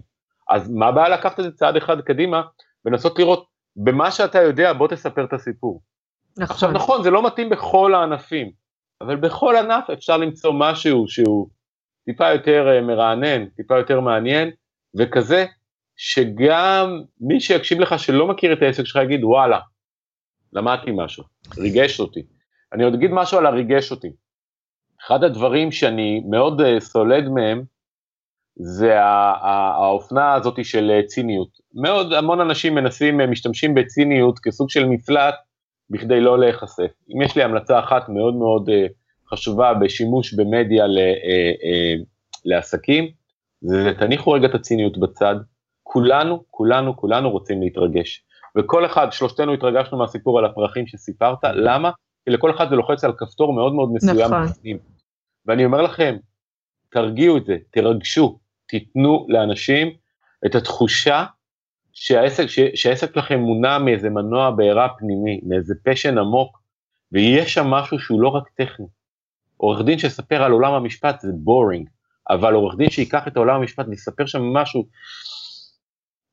[0.49, 2.43] אז מה הבעיה לקחת את זה צעד אחד קדימה
[2.85, 3.47] ולנסות לראות
[3.77, 5.83] במה שאתה יודע בוא תספר את הסיפור.
[6.39, 6.55] נכון.
[6.55, 8.51] עכשיו נכון זה לא מתאים בכל הענפים,
[9.01, 11.49] אבל בכל ענף אפשר למצוא משהו שהוא
[12.05, 14.51] טיפה יותר אה, מרענן, טיפה יותר מעניין,
[14.99, 15.47] וכזה
[15.97, 19.59] שגם מי שיקשיב לך שלא מכיר את העסק שלך יגיד וואלה,
[20.53, 21.25] למדתי משהו,
[21.59, 22.23] ריגש אותי.
[22.73, 24.09] אני עוד אגיד משהו על הריגש אותי.
[25.07, 27.63] אחד הדברים שאני מאוד uh, סולד מהם,
[28.61, 31.49] זה האופנה הזאת של אה, ציניות.
[31.75, 35.35] מאוד, המון אנשים מנסים, משתמשים בציניות כסוג של מפלט
[35.91, 36.91] בכדי לא להיחשף.
[37.15, 38.71] אם יש לי המלצה אחת מאוד מאוד
[39.31, 40.85] חשובה בשימוש במדיה
[42.45, 43.09] לעסקים,
[43.61, 45.35] זה תניחו רגע את הציניות בצד.
[45.83, 48.25] כולנו, כולנו, כולנו רוצים להתרגש.
[48.59, 51.91] וכל אחד, שלושתנו התרגשנו מהסיפור על הפרחים שסיפרת, למה?
[52.25, 54.19] כי לכל אחד זה לוחץ על כפתור מאוד מאוד מסוים.
[54.19, 54.47] נכון.
[55.47, 56.17] ואני אומר לכם,
[56.91, 59.89] תרגיעו את זה, תרגשו, תיתנו לאנשים
[60.47, 61.25] את התחושה
[61.93, 66.59] שהעסק, שהעסק שלכם מונע מאיזה מנוע בעירה פנימי, מאיזה פשן עמוק,
[67.13, 68.87] ויש שם משהו שהוא לא רק טכני.
[69.57, 71.89] עורך דין שיספר על עולם המשפט זה בורינג,
[72.31, 74.85] אבל עורך דין שיקח את עולם המשפט ויספר שם משהו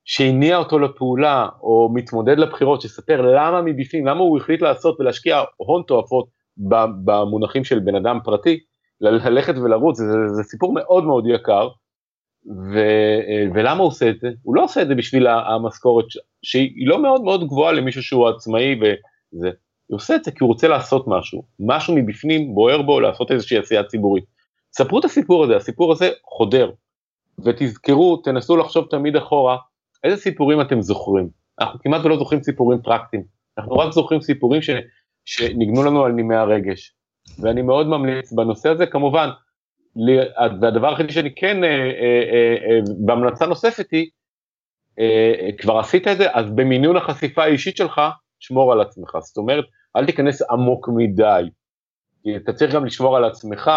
[0.05, 5.83] שהניע אותו לפעולה, או מתמודד לבחירות, שיספר למה מבפנים, למה הוא החליט לעשות ולהשקיע הון
[5.87, 6.27] תועפות
[7.05, 8.59] במונחים של בן אדם פרטי,
[9.01, 11.69] ללכת ולרוץ, זה, זה, זה סיפור מאוד מאוד יקר,
[12.45, 12.79] ו,
[13.53, 14.29] ולמה הוא עושה את זה?
[14.43, 16.05] הוא לא עושה את זה בשביל המשכורת
[16.43, 19.49] שהיא לא מאוד מאוד גבוהה למישהו שהוא עצמאי וזה,
[19.87, 23.57] הוא עושה את זה כי הוא רוצה לעשות משהו, משהו מבפנים בוער בו לעשות איזושהי
[23.57, 24.23] עשייה ציבורית.
[24.73, 26.71] ספרו את הסיפור הזה, הסיפור הזה חודר,
[27.45, 29.57] ותזכרו, תנסו לחשוב תמיד אחורה,
[30.05, 31.29] איזה סיפורים אתם זוכרים?
[31.61, 33.23] אנחנו כמעט ולא זוכרים סיפורים פרקטיים,
[33.57, 34.69] אנחנו רק זוכרים סיפורים ש,
[35.25, 36.93] שניגנו לנו על נימי הרגש.
[37.39, 39.29] ואני מאוד ממליץ בנושא הזה, כמובן,
[40.61, 44.09] והדבר היחידי שאני כן, אה, אה, אה, בהמלצה נוספת היא,
[45.57, 48.01] כבר עשית את זה, אז במינון החשיפה האישית שלך,
[48.39, 49.17] שמור על עצמך.
[49.19, 49.65] זאת אומרת,
[49.95, 51.49] אל תיכנס עמוק מדי.
[52.35, 53.71] אתה צריך גם לשמור על עצמך,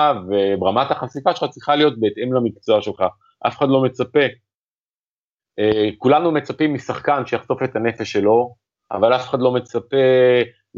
[0.60, 3.02] ורמת החשיפה שלך צריכה להיות בהתאם למקצוע שלך.
[3.46, 4.28] אף אחד לא מצפה אה,
[5.98, 8.54] כולנו מצפים משחקן שיחשוף את הנפש שלו,
[8.92, 9.96] אבל אף אחד לא מצפה,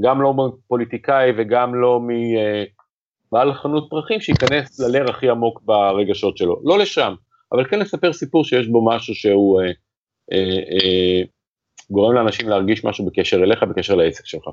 [0.01, 2.01] גם לא מפוליטיקאי וגם לא
[3.33, 6.61] מבעל חנות פרחים, שייכנס ללר הכי עמוק ברגשות שלו.
[6.65, 7.15] לא לשם,
[7.53, 9.67] אבל כן לספר סיפור שיש בו משהו שהוא אה,
[10.33, 10.39] אה,
[10.73, 11.23] אה,
[11.91, 14.49] גורם לאנשים להרגיש משהו בקשר אליך, בקשר לעסק שלך.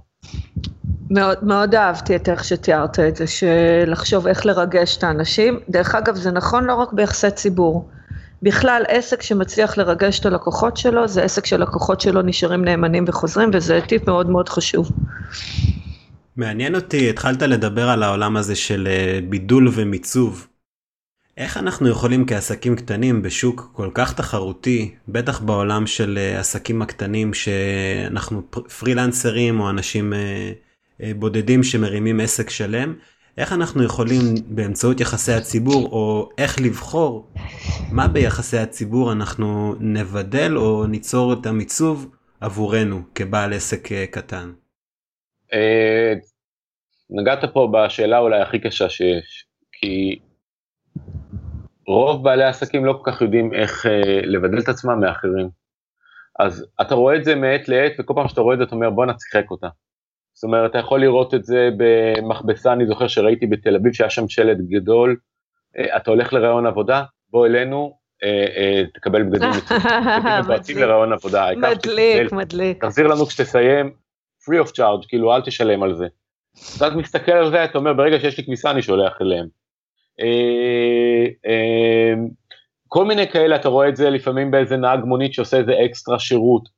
[1.10, 5.60] מאוד, מאוד אהבתי את איך שתיארת את זה, שלחשוב איך לרגש את האנשים.
[5.70, 7.90] דרך אגב, זה נכון לא רק ביחסי ציבור.
[8.42, 13.80] בכלל עסק שמצליח לרגש את הלקוחות שלו, זה עסק שלקוחות שלו נשארים נאמנים וחוזרים, וזה
[13.88, 14.92] טיפ מאוד מאוד חשוב.
[16.36, 20.48] מעניין אותי, התחלת לדבר על העולם הזה של אה, בידול ומיצוב.
[21.38, 27.34] איך אנחנו יכולים כעסקים קטנים בשוק כל כך תחרותי, בטח בעולם של אה, עסקים הקטנים
[27.34, 28.42] שאנחנו
[28.80, 30.52] פרילנסרים או אנשים אה,
[31.16, 32.94] בודדים שמרימים עסק שלם,
[33.38, 37.28] איך אנחנו יכולים באמצעות יחסי הציבור, או איך לבחור
[37.92, 44.52] מה ביחסי הציבור אנחנו נבדל או ניצור את המיצוב עבורנו כבעל עסק אה, קטן?
[45.54, 46.14] אה,
[47.10, 50.20] נגעת פה בשאלה אולי הכי קשה שיש, כי
[51.88, 55.50] רוב בעלי העסקים לא כל כך יודעים איך אה, לבדל את עצמם מאחרים.
[56.40, 58.90] אז אתה רואה את זה מעת לעת, וכל פעם שאתה רואה את זה אתה אומר
[58.90, 59.68] בוא נצחק אותה.
[60.38, 64.30] זאת אומרת, אתה יכול לראות את זה במכבסה, אני זוכר שראיתי בתל אביב שהיה שם
[64.30, 65.18] שלט גדול,
[65.78, 69.50] אה, אתה הולך לרעיון עבודה, בוא אלינו, אה, אה, תקבל בגדים
[70.40, 71.50] מצוותים לרעיון עבודה.
[71.58, 72.86] מדליק, מדליק.
[72.86, 73.92] תחזיר לנו כשתסיים,
[74.42, 76.08] free of charge, כאילו אל תשלם על זה.
[76.78, 79.48] ואז מסתכל על זה, אתה אומר, ברגע שיש לי כניסה אני שולח אליהם.
[82.88, 86.78] כל מיני כאלה, אתה רואה את זה לפעמים באיזה נהג מונית שעושה איזה אקסטרה שירות.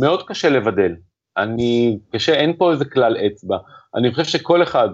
[0.00, 0.94] מאוד קשה לבדל,
[1.42, 3.58] אני, קשה, אין פה איזה כלל אצבע.
[3.94, 4.88] אני חושב שכל אחד,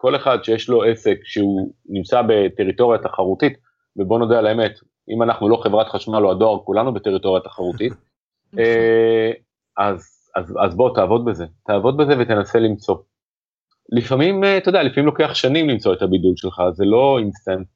[0.00, 3.52] כל אחד שיש לו עסק שהוא נמצא בטריטוריה תחרותית,
[3.96, 4.72] ובוא נודה על האמת,
[5.14, 7.92] אם אנחנו לא חברת חשמל או הדואר, כולנו בטריטוריה תחרותית,
[8.58, 9.30] אה,
[9.76, 12.96] אז, אז, אז בוא תעבוד בזה, תעבוד בזה ותנסה למצוא.
[13.92, 17.66] לפעמים, אה, אתה יודע, לפעמים לוקח שנים למצוא את הבידול שלך, זה לא אינסטנט,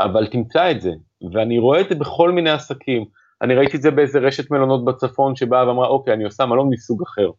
[0.00, 0.90] אבל תמצא את זה,
[1.32, 3.04] ואני רואה את זה בכל מיני עסקים.
[3.42, 7.02] אני ראיתי את זה באיזה רשת מלונות בצפון שבאה ואמרה אוקיי אני עושה מלון מסוג
[7.02, 7.30] אחר.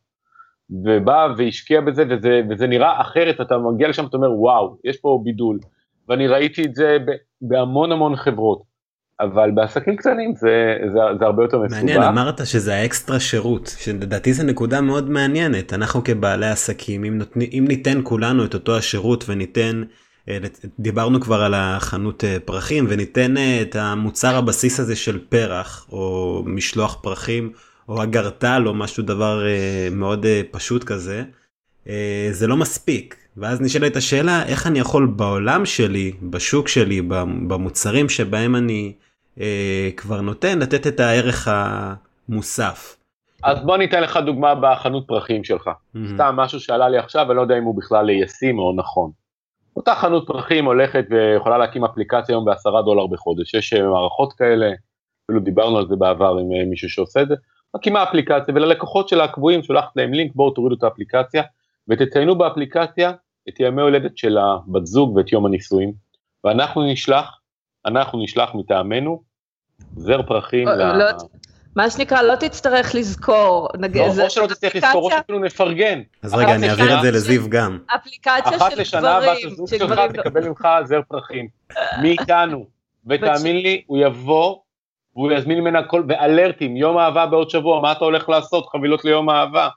[0.69, 5.19] ובאה והשקיעה בזה וזה, וזה נראה אחרת אתה מגיע לשם אתה אומר וואו יש פה
[5.23, 5.60] בידול
[6.10, 6.97] ואני ראיתי את זה
[7.41, 8.75] בהמון המון חברות.
[9.19, 11.77] אבל בעסקים קטנים זה, זה, זה הרבה יותר מסובך.
[11.77, 15.73] מעניין, אמרת שזה האקסטרה שירות, שלדעתי זו נקודה מאוד מעניינת.
[15.73, 19.84] אנחנו כבעלי עסקים, אם, נות, אם ניתן כולנו את אותו השירות וניתן
[20.79, 26.43] דיברנו כבר על החנות אה, פרחים וניתן אה, את המוצר הבסיס הזה של פרח או
[26.45, 27.51] משלוח פרחים
[27.89, 29.43] או אגרטל או משהו דבר
[29.91, 31.23] מאוד פשוט כזה.
[31.89, 33.15] אה, זה לא מספיק.
[33.38, 37.01] ואז נשאלת השאלה איך אני יכול בעולם שלי, בשוק שלי,
[37.47, 38.93] במוצרים שבהם אני
[39.39, 42.97] אה, כבר נותן, לתת את הערך המוסף.
[43.43, 45.67] אז בוא ניתן לך דוגמה בחנות פרחים שלך.
[45.67, 45.99] Mm-hmm.
[46.13, 49.11] סתם משהו שעלה לי עכשיו, אני לא יודע אם הוא בכלל ישים או נכון.
[49.75, 54.71] אותה חנות פרחים הולכת ויכולה להקים אפליקציה היום בעשרה דולר בחודש, יש אה, מערכות כאלה,
[55.25, 57.35] אפילו דיברנו על זה בעבר עם אה, מישהו שעושה את זה,
[57.75, 61.43] מקימה אפליקציה וללקוחות שלה הקבועים שולחת להם לינק, בואו תורידו את האפליקציה
[61.88, 63.11] ותציינו באפליקציה
[63.49, 65.93] את ימי הולדת של הבת זוג ואת יום הנישואים,
[66.43, 67.39] ואנחנו נשלח,
[67.85, 69.23] אנחנו נשלח מטעמנו
[69.95, 70.67] זר פרחים.
[70.67, 71.11] לא, ל...
[71.75, 73.69] מה שנקרא, לא תצטרך לזכור.
[73.77, 76.01] נגיד, לא, או שלא תצטרך לזכור, או שאפילו נפרגן.
[76.23, 77.79] אז רגע, אני אעביר את זה לזיו גם.
[77.95, 78.61] אפליקציה של גברים.
[78.61, 81.47] אחת לשנה בת הזוג שלך תקבל ממך זר פרחים.
[82.01, 82.65] מאיתנו.
[83.07, 84.57] ותאמין לי, הוא יבוא,
[85.15, 88.65] והוא יזמין ממנה כל, ואלרטים, יום אהבה בעוד שבוע, מה אתה הולך לעשות?
[88.69, 89.69] חבילות ליום אהבה.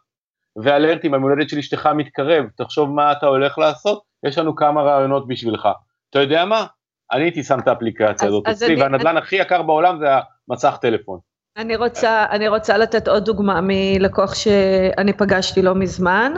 [0.63, 5.69] ואלרטים, המולדת של אשתך מתקרב, תחשוב מה אתה הולך לעשות, יש לנו כמה רעיונות בשבילך.
[6.11, 6.67] אתה יודע מה?
[7.13, 10.07] אני הייתי שם את האפליקציה הזאת אצלי, והנדל"ן הכי יקר בעולם זה
[10.51, 11.19] המסך טלפון.
[11.59, 16.33] אני רוצה, אני רוצה לתת עוד דוגמה מלקוח שאני פגשתי לא מזמן,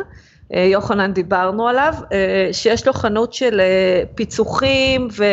[0.55, 5.25] אה, יוחנן דיברנו עליו, אה, שיש לו חנות של אה, פיצוחים ו,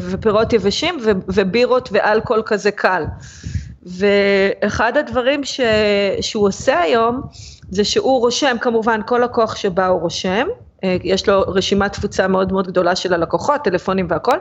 [0.00, 0.96] ופירות יבשים
[1.28, 3.04] ובירות ואלכוהול כזה קל.
[3.86, 5.60] ואחד הדברים ש,
[6.20, 7.22] שהוא עושה היום,
[7.70, 10.46] זה שהוא רושם, כמובן כל לקוח שבא הוא רושם,
[10.82, 14.36] יש לו רשימת תפוצה מאוד מאוד גדולה של הלקוחות, טלפונים והכל,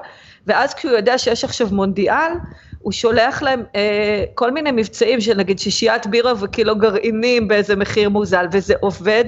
[0.47, 2.31] ואז כשהוא יודע שיש עכשיו מונדיאל,
[2.81, 8.09] הוא שולח להם אה, כל מיני מבצעים של נגיד שישיית בירה וקילו גרעינים באיזה מחיר
[8.09, 9.25] מוזל, וזה עובד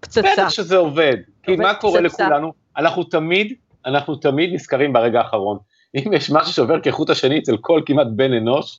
[0.00, 0.22] פצצה.
[0.32, 2.24] בטח שזה עובד, כי מה קורה פצצה.
[2.24, 2.52] לכולנו?
[2.76, 3.52] אנחנו תמיד,
[3.86, 5.58] אנחנו תמיד נזכרים ברגע האחרון.
[5.96, 8.78] אם יש משהו שעובר כחוט השני אצל כל כמעט בן אנוש,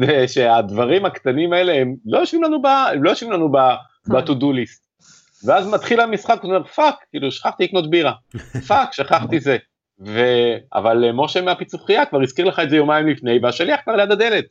[0.00, 2.66] זה שהדברים הקטנים האלה הם לא יושבים לנו ב...
[2.66, 4.90] הם לא יושבים לנו ב-to-do list.
[5.46, 8.12] ואז מתחיל המשחק, הוא אומר fuck, כאילו שכחתי לקנות בירה,
[8.68, 9.56] fuck, שכחתי זה.
[10.06, 10.20] ו...
[10.74, 14.44] אבל אה, משה מהפיצוחייה כבר הזכיר לך את זה יומיים לפני, והשליח כבר ליד הדלת.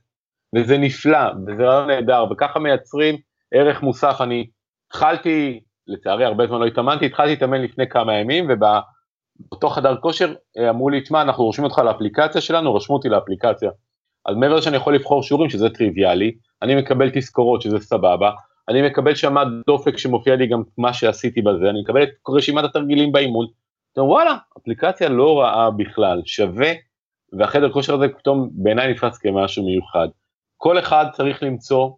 [0.56, 3.18] וזה נפלא, וזה רעיון נהדר, וככה מייצרים
[3.54, 4.18] ערך מוסף.
[4.22, 4.48] אני
[4.88, 10.70] התחלתי, לצערי הרבה זמן לא התאמנתי, התחלתי להתאמן לפני כמה ימים, ובאותו חדר כושר אה,
[10.70, 13.70] אמרו לי, תשמע, אנחנו רושמים אותך לאפליקציה שלנו, רשמו אותי לאפליקציה.
[14.26, 16.32] אז מעבר לזה שאני יכול לבחור שיעורים, שזה טריוויאלי,
[16.62, 18.32] אני מקבל תזכורות, שזה סבבה,
[18.70, 19.36] אני מקבל שם
[19.68, 23.46] דופק שמופיע לי גם מה שעשיתי בזה, אני מקבל את רשימת התרגילים באימון,
[24.00, 26.72] אתה אומר וואלה, אפליקציה לא רעה בכלל, שווה,
[27.34, 30.08] והחדר כושר הזה פתאום בעיניי נפרץ כמשהו מיוחד.
[30.58, 31.90] כל אחד צריך למצוא,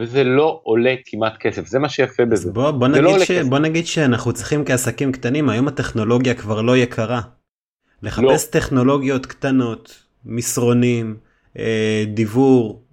[0.00, 2.52] וזה לא עולה כמעט כסף, זה מה שיפה בזה.
[2.52, 3.30] בוא, בוא, נגיד לא ש...
[3.30, 7.20] בוא נגיד שאנחנו צריכים כעסקים קטנים, היום הטכנולוגיה כבר לא יקרה.
[8.02, 8.60] לחפש לא.
[8.60, 11.16] טכנולוגיות קטנות, מסרונים,
[11.58, 12.83] אה, דיבור,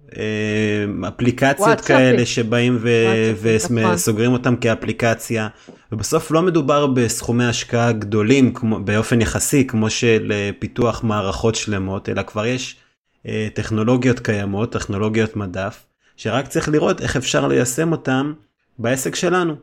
[1.08, 2.78] אפליקציות כאלה שבאים
[3.42, 4.38] וסוגרים נכון.
[4.38, 5.48] אותם כאפליקציה
[5.92, 12.22] ובסוף לא מדובר בסכומי השקעה גדולים כמו באופן יחסי כמו של פיתוח מערכות שלמות אלא
[12.22, 12.76] כבר יש
[13.26, 18.32] אה, טכנולוגיות קיימות טכנולוגיות מדף שרק צריך לראות איך אפשר ליישם אותם
[18.78, 19.54] בעסק שלנו.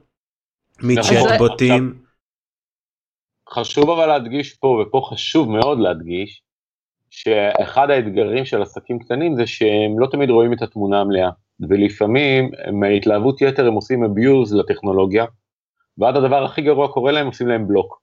[0.84, 2.02] מצ'טבוטים.
[3.50, 6.42] חשוב אבל להדגיש פה ופה חשוב מאוד להדגיש
[7.24, 11.30] שאחד האתגרים של עסקים קטנים זה שהם לא תמיד רואים את התמונה המלאה,
[11.70, 15.26] ולפעמים מהתלהבות יתר הם עושים abuse לטכנולוגיה,
[15.98, 18.02] ועד הדבר הכי גרוע קורה להם עושים להם בלוק.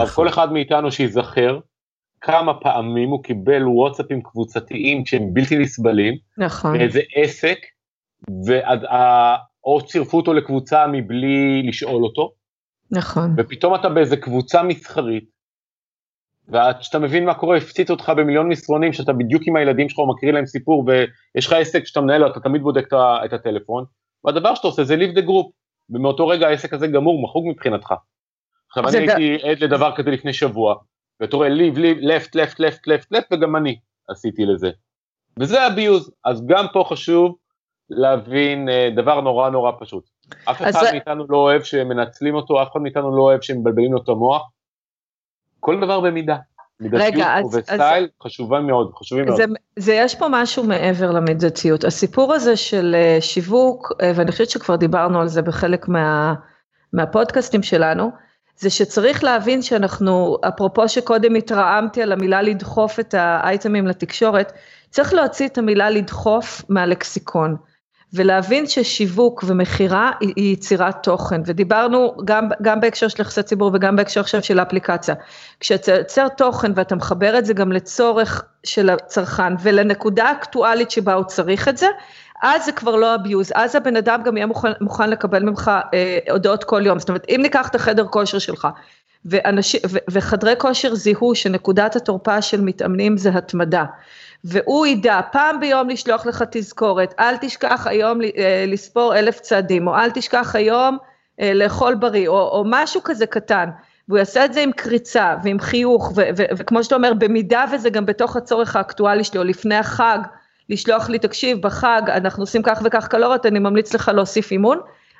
[0.00, 1.58] אז כל אחד מאיתנו שיזכר
[2.20, 7.58] כמה פעמים הוא קיבל וואטסאפים קבוצתיים שהם בלתי נסבלים, נכון, מאיזה עסק,
[8.46, 8.84] ועד,
[9.64, 12.32] או צירפו אותו לקבוצה מבלי לשאול אותו,
[12.90, 15.24] נכון, ופתאום אתה באיזה קבוצה מסחרית,
[16.48, 20.08] ועד שאתה מבין מה קורה, הפציץ אותך במיליון מסרונים, שאתה בדיוק עם הילדים שלך, או
[20.08, 22.86] מקריא להם סיפור, ויש לך עסק שאתה מנהל, אתה תמיד בודק
[23.24, 23.84] את הטלפון,
[24.24, 25.50] והדבר שאתה עושה זה leave the group,
[25.90, 27.94] ומאותו רגע העסק הזה גמור, מחוג מבחינתך.
[28.68, 30.74] עכשיו אני הייתי עד לדבר כזה לפני שבוע,
[31.20, 33.78] ואתה רואה leave, leave, left, left, left, left, left, וגם אני
[34.08, 34.70] עשיתי לזה.
[35.38, 37.36] וזה abuse, אז גם פה חשוב
[37.90, 40.04] להבין אה, דבר נורא נורא פשוט.
[40.44, 44.08] אף אחד מאיתנו לא אוהב שמנצלים אותו, אף אחד מאיתנו לא אוהב שמבלבלים לו את
[44.08, 44.42] המוח,
[45.64, 46.36] כל דבר במידה.
[46.92, 47.54] רגע, אז...
[47.54, 49.36] וסטייל אז, חשובה מאוד, חשובים מאוד.
[49.36, 49.44] זה,
[49.76, 51.84] זה יש פה משהו מעבר למידתיות.
[51.84, 56.34] הסיפור הזה של אה, שיווק, אה, ואני חושבת שכבר דיברנו על זה בחלק מה,
[56.92, 58.10] מהפודקאסטים שלנו,
[58.56, 64.52] זה שצריך להבין שאנחנו, אפרופו שקודם התרעמתי על המילה לדחוף את האייטמים לתקשורת,
[64.90, 67.56] צריך להוציא את המילה לדחוף מהלקסיקון.
[68.14, 74.20] ולהבין ששיווק ומכירה היא, יצירת תוכן, ודיברנו גם, גם בהקשר של יחסי ציבור וגם בהקשר
[74.20, 75.14] עכשיו של האפליקציה.
[75.60, 81.24] כשאתה יוצר תוכן ואתה מחבר את זה גם לצורך של הצרכן ולנקודה אקטואלית שבה הוא
[81.24, 81.86] צריך את זה,
[82.42, 86.18] אז זה כבר לא abuse, אז הבן אדם גם יהיה מוכן, מוכן לקבל ממך אה,
[86.30, 88.68] הודעות כל יום, זאת אומרת אם ניקח את החדר כושר שלך,
[89.24, 93.84] ואנש, ו, וחדרי כושר זיהו שנקודת התורפה של מתאמנים זה התמדה,
[94.44, 99.94] והוא ידע פעם ביום לשלוח לך תזכורת, אל תשכח היום אה, לספור אלף צעדים, או
[99.94, 100.98] אל תשכח היום
[101.40, 103.68] אה, לאכול בריא, או, או משהו כזה קטן.
[104.08, 106.12] והוא יעשה את זה עם קריצה ועם חיוך,
[106.58, 110.18] וכמו שאתה אומר, במידה וזה גם בתוך הצורך האקטואלי שלו, לפני החג,
[110.68, 114.78] לשלוח לי, תקשיב, בחג אנחנו עושים כך וכך קלוריות, אני ממליץ לך להוסיף אימון,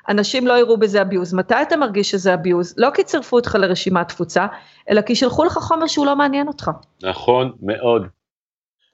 [0.09, 1.33] אנשים לא יראו בזה אביוז.
[1.33, 2.73] מתי אתה מרגיש שזה אביוז?
[2.77, 4.45] לא כי צירפו אותך לרשימת תפוצה,
[4.89, 6.71] אלא כי שלחו לך חומר שהוא לא מעניין אותך.
[7.03, 8.07] נכון מאוד.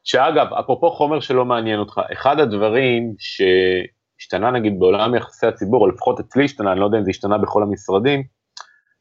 [0.10, 6.20] שאגב, אפרופו חומר שלא מעניין אותך, אחד הדברים שהשתנה נגיד בעולם יחסי הציבור, או לפחות
[6.20, 8.24] אצלי השתנה, אני לא יודע אם זה השתנה בכל המשרדים,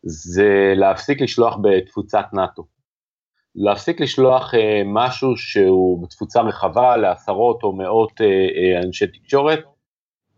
[0.03, 2.67] זה להפסיק לשלוח בתפוצת נאט"ו.
[3.55, 9.61] להפסיק לשלוח אה, משהו שהוא בתפוצה רחבה לעשרות או מאות אה, אה, אנשי תקשורת,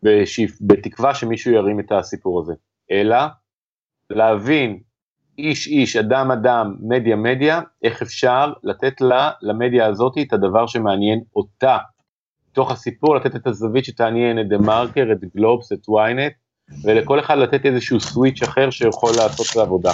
[0.02, 2.54] בשיפ, בתקווה שמישהו ירים את הסיפור הזה,
[2.90, 3.18] אלא
[4.10, 4.80] להבין
[5.40, 11.20] איש איש, אדם אדם, מדיה מדיה, איך אפשר לתת לה, למדיה הזאת את הדבר שמעניין
[11.36, 11.78] אותה.
[12.52, 16.34] בתוך הסיפור לתת את הזווית שתעניין את דה מרקר, את גלובס, את ynet,
[16.84, 19.92] ולכל אחד לתת איזשהו סוויץ' אחר שיכול לעשות את העבודה.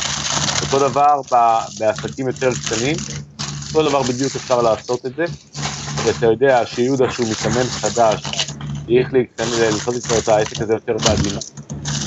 [0.62, 1.20] אותו דבר
[1.80, 2.96] בעסקים יותר קטנים,
[3.68, 5.24] אותו דבר בדיוק אפשר לעשות את זה,
[6.06, 8.22] ואתה יודע שיהודה שהוא מתאמן חדש,
[8.86, 11.44] צריך לעשות איתו את העסק הזה יותר בעדינות,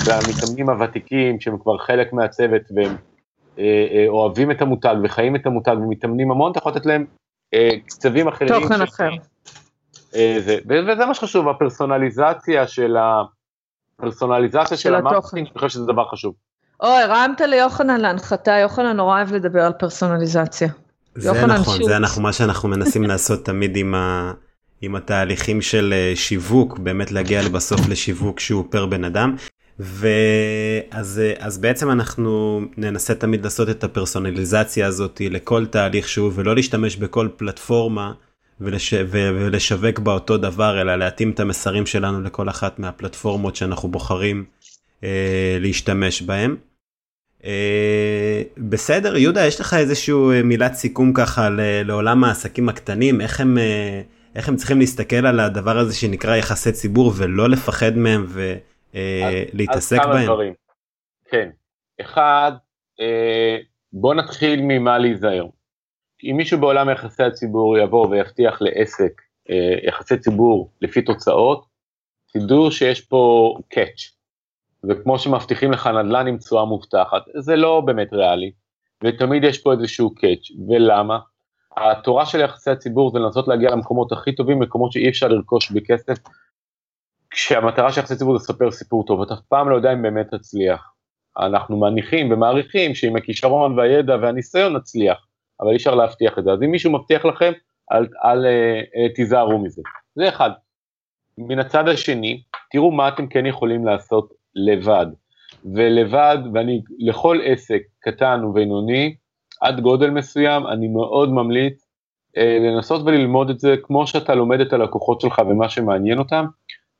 [0.06, 2.96] והמתאמנים הוותיקים שהם כבר חלק מהצוות והם
[4.08, 7.06] אוהבים את המותג וחיים את המותג ומתאמנים המון, אתה יכול לתת להם
[7.54, 8.62] אה, קצבים אחרים.
[8.62, 9.10] תוכן אחר.
[10.40, 13.24] זה, וזה מה שחשוב, הפרסונליזציה של ה...
[14.02, 16.34] פרסונליזציה של, של ה marketing, אני חושב שזה דבר חשוב.
[16.82, 20.68] או, הרמת ליוחנן להנחתה, יוחנן נורא אוהב לדבר על פרסונליזציה.
[21.16, 21.84] זה נכון.
[21.84, 24.34] זה אנחנו, מה שאנחנו מנסים לעשות תמיד עם, ה,
[24.82, 29.36] עם התהליכים של אה, שיווק, באמת להגיע לבסוף לשיווק שהוא פר בן אדם.
[29.80, 36.56] ואז אה, אז בעצם אנחנו ננסה תמיד לעשות את הפרסונליזציה הזאת לכל תהליך שהוא ולא
[36.56, 38.14] להשתמש בכל פלטפורמה
[38.62, 44.46] ולש, ולשווק בה אותו דבר אלא להתאים את המסרים שלנו לכל אחת מהפלטפורמות שאנחנו בוחרים
[45.04, 46.56] אה, להשתמש בהם.
[47.46, 51.50] אה, בסדר יהודה יש לך איזשהו אה, מילת סיכום ככה
[51.86, 54.02] לעולם העסקים הקטנים איך הם אה,
[54.36, 59.44] איך הם צריכים להסתכל על הדבר הזה שנקרא יחסי ציבור ולא לפחד מהם ולהתעסק אה,
[60.08, 60.26] בהם.
[60.26, 60.54] דברים.
[61.26, 61.50] כן
[62.02, 62.52] אחד
[63.00, 63.58] אה,
[63.94, 65.46] בוא נתחיל ממה להיזהר.
[66.24, 71.66] אם מישהו בעולם יחסי הציבור יבוא ויבטיח לעסק אה, יחסי ציבור לפי תוצאות,
[72.34, 74.20] תדעו שיש פה catch.
[74.84, 78.52] וכמו שמבטיחים לך נדל"ן עם תשואה מובטחת, זה לא באמת ריאלי,
[79.04, 81.20] ותמיד יש פה איזשהו catch, ולמה?
[81.78, 86.18] התורה של יחסי הציבור זה לנסות להגיע למקומות הכי טובים, מקומות שאי אפשר לרכוש בכסף,
[87.32, 90.28] כשהמטרה של יחסי ציבור זה לספר סיפור טוב, אתה אף פעם לא יודע אם באמת
[90.36, 90.94] תצליח.
[91.40, 95.26] אנחנו מניחים ומעריכים שעם הכישרון והידע והניסיון נצליח,
[95.62, 96.52] אבל אי אפשר להבטיח את זה.
[96.52, 97.52] אז אם מישהו מבטיח לכם,
[97.92, 99.82] אל, אל, אל אה, אה, תיזהרו מזה.
[100.16, 100.50] זה אחד.
[101.38, 105.06] מן הצד השני, תראו מה אתם כן יכולים לעשות לבד.
[105.66, 109.16] ולבד, ואני לכל עסק קטן ובינוני,
[109.62, 111.88] עד גודל מסוים, אני מאוד ממליץ
[112.38, 116.46] אה, לנסות וללמוד את זה כמו שאתה לומד את הלקוחות שלך ומה שמעניין אותם,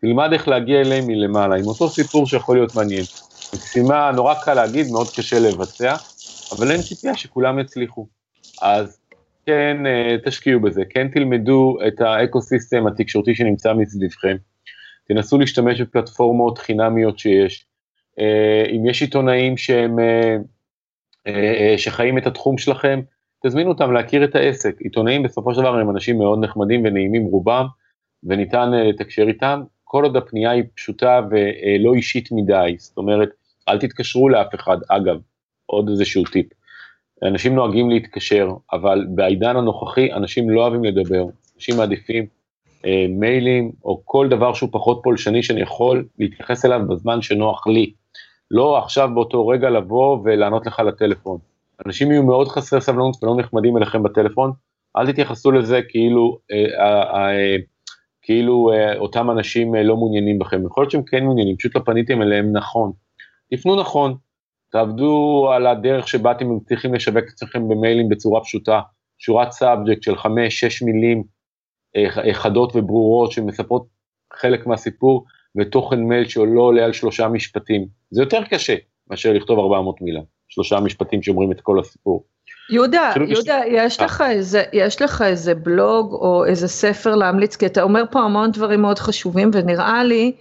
[0.02, 3.04] תלמד איך להגיע אליהם מלמעלה, עם אותו סיפור שיכול להיות מעניין.
[3.56, 5.96] משימה נורא קל להגיד, מאוד קשה לבצע,
[6.58, 8.08] אבל אין ציפייה שכולם יצליחו.
[8.62, 9.00] אז
[9.46, 14.36] כן אה, תשקיעו בזה, כן תלמדו את האקו-סיסטם התקשורתי שנמצא מסביבכם,
[15.08, 17.66] תנסו להשתמש בפלטפורמות חינמיות שיש,
[18.20, 20.00] אה, אם יש עיתונאים שהם,
[21.28, 23.02] אה, שחיים את התחום שלכם,
[23.46, 27.66] תזמינו אותם להכיר את העסק, עיתונאים בסופו של דבר הם אנשים מאוד נחמדים ונעימים רובם,
[28.24, 33.30] וניתן לתקשר איתם, כל עוד הפנייה היא פשוטה ולא אישית מדי, זאת אומרת,
[33.70, 35.18] אל תתקשרו לאף אחד, אגב,
[35.66, 36.46] עוד איזשהו טיפ.
[37.24, 41.26] אנשים נוהגים להתקשר, אבל בעידן הנוכחי אנשים לא אוהבים לדבר,
[41.56, 42.26] אנשים מעדיפים
[42.86, 47.94] אה, מיילים או כל דבר שהוא פחות פולשני שאני יכול להתייחס אליו בזמן שנוח לי.
[48.52, 51.38] לא עכשיו באותו רגע לבוא ולענות לך לטלפון.
[51.86, 54.52] אנשים יהיו מאוד חסרי סבלנות ולא נחמדים אליכם בטלפון,
[54.98, 57.56] אל תתייחסו לזה כאילו, אה, אה, אה,
[58.30, 61.82] כאילו אה, אותם אנשים אה, לא מעוניינים בכם, יכול להיות שהם כן מעוניינים, פשוט לא
[61.86, 62.92] פניתם אליהם נכון.
[63.54, 64.16] תפנו נכון,
[64.72, 68.82] תעבדו על הדרך שבה אתם צריכים לשווק את עצמכם במיילים בצורה פשוטה,
[69.18, 71.24] שורת subject של חמש, שש מילים
[71.96, 73.88] אה, חדות וברורות שמספרות
[74.34, 75.26] חלק מהסיפור,
[75.58, 77.88] ותוכן מייל שלא עולה על שלושה משפטים.
[78.12, 78.76] זה יותר קשה
[79.10, 82.26] מאשר לכתוב 400 מילה, שלושה משפטים שאומרים את כל הסיפור.
[82.70, 87.82] יהודה, יהודה, יש לך איזה, יש לך איזה בלוג או איזה ספר להמליץ, כי אתה
[87.82, 90.32] אומר פה המון דברים מאוד חשובים, ונראה לי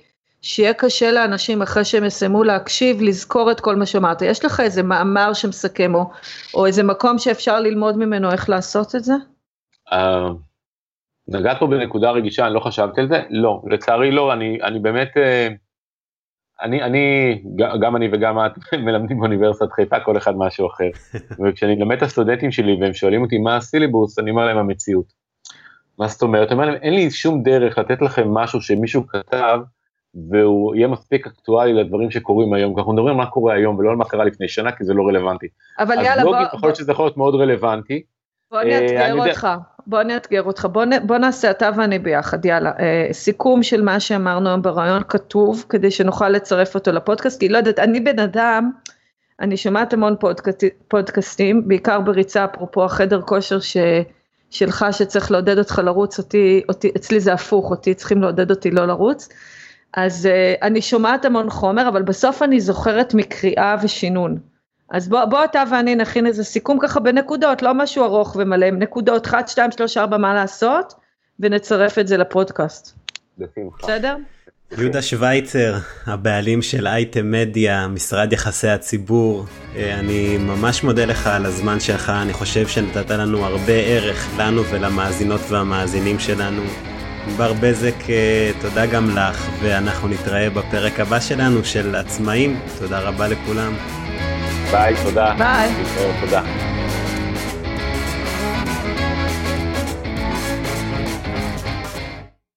[0.42, 4.22] שיהיה קשה לאנשים אחרי שהם יסיימו להקשיב, לזכור את כל מה שאמרת.
[4.22, 6.10] יש לך איזה מאמר שמסכם, או,
[6.54, 9.14] או איזה מקום שאפשר ללמוד ממנו איך לעשות את זה?
[9.88, 9.96] Uh,
[11.28, 13.22] נגעת פה בנקודה רגישה, אני לא חשבתי על זה?
[13.30, 15.08] לא, לצערי לא, אני, אני באמת...
[15.16, 15.67] Uh...
[16.62, 17.34] אני, אני,
[17.80, 18.52] גם אני וגם את
[18.84, 20.90] מלמדים באוניברסיטת חיפה, כל אחד משהו אחר.
[21.44, 25.12] וכשאני מלמד את הסטודנטים שלי והם שואלים אותי מה הסילבוס, אני אומר להם המציאות.
[25.98, 26.48] מה זאת אומרת?
[26.48, 29.60] אני אומר להם, אין לי שום דרך לתת לכם משהו שמישהו כתב,
[30.30, 33.90] והוא יהיה מספיק אקטואלי לדברים שקורים היום, כי אנחנו מדברים על מה קורה היום ולא
[33.90, 35.46] על מה קרה לפני שנה, כי זה לא רלוונטי.
[35.78, 36.30] אבל יאללה, בוא...
[36.30, 38.02] אז בלוגים, יכול להיות שזה יכול להיות מאוד רלוונטי.
[38.50, 39.48] בוא נאתגר אה, אותך,
[39.88, 42.72] בוא נאתגר אותך, בוא, נ, בוא נעשה אתה ואני ביחד, יאללה.
[42.80, 47.56] אה, סיכום של מה שאמרנו היום ברעיון כתוב, כדי שנוכל לצרף אותו לפודקאסט, כי לא
[47.58, 48.70] יודעת, אני בן אדם,
[49.40, 53.76] אני שומעת המון פודקאסט, פודקאסטים, בעיקר בריצה, אפרופו החדר כושר ש,
[54.50, 58.86] שלך, שצריך לעודד אותך לרוץ, אותי, אותי, אצלי זה הפוך, אותי צריכים לעודד אותי לא
[58.86, 59.28] לרוץ.
[59.94, 64.38] אז אה, אני שומעת המון חומר, אבל בסוף אני זוכרת מקריאה ושינון.
[64.90, 69.26] אז בוא, בוא אתה ואני נכין איזה סיכום ככה בנקודות, לא משהו ארוך ומלא, נקודות
[69.26, 70.94] 1, 2, 3, 4 מה לעשות,
[71.40, 72.98] ונצרף את זה לפודקאסט.
[73.82, 74.16] בסדר?
[74.78, 75.74] יהודה שווייצר,
[76.06, 79.44] הבעלים של אייטם מדיה, משרד יחסי הציבור,
[79.76, 84.64] אה, אני ממש מודה לך על הזמן שלך, אני חושב שנתת לנו הרבה ערך, לנו
[84.64, 86.62] ולמאזינות והמאזינים שלנו.
[87.36, 92.60] בר בזק, אה, תודה גם לך, ואנחנו נתראה בפרק הבא שלנו של עצמאים.
[92.78, 93.74] תודה רבה לכולם.
[94.70, 95.34] ביי, תודה.
[95.38, 95.70] ביי.
[96.20, 96.42] תודה.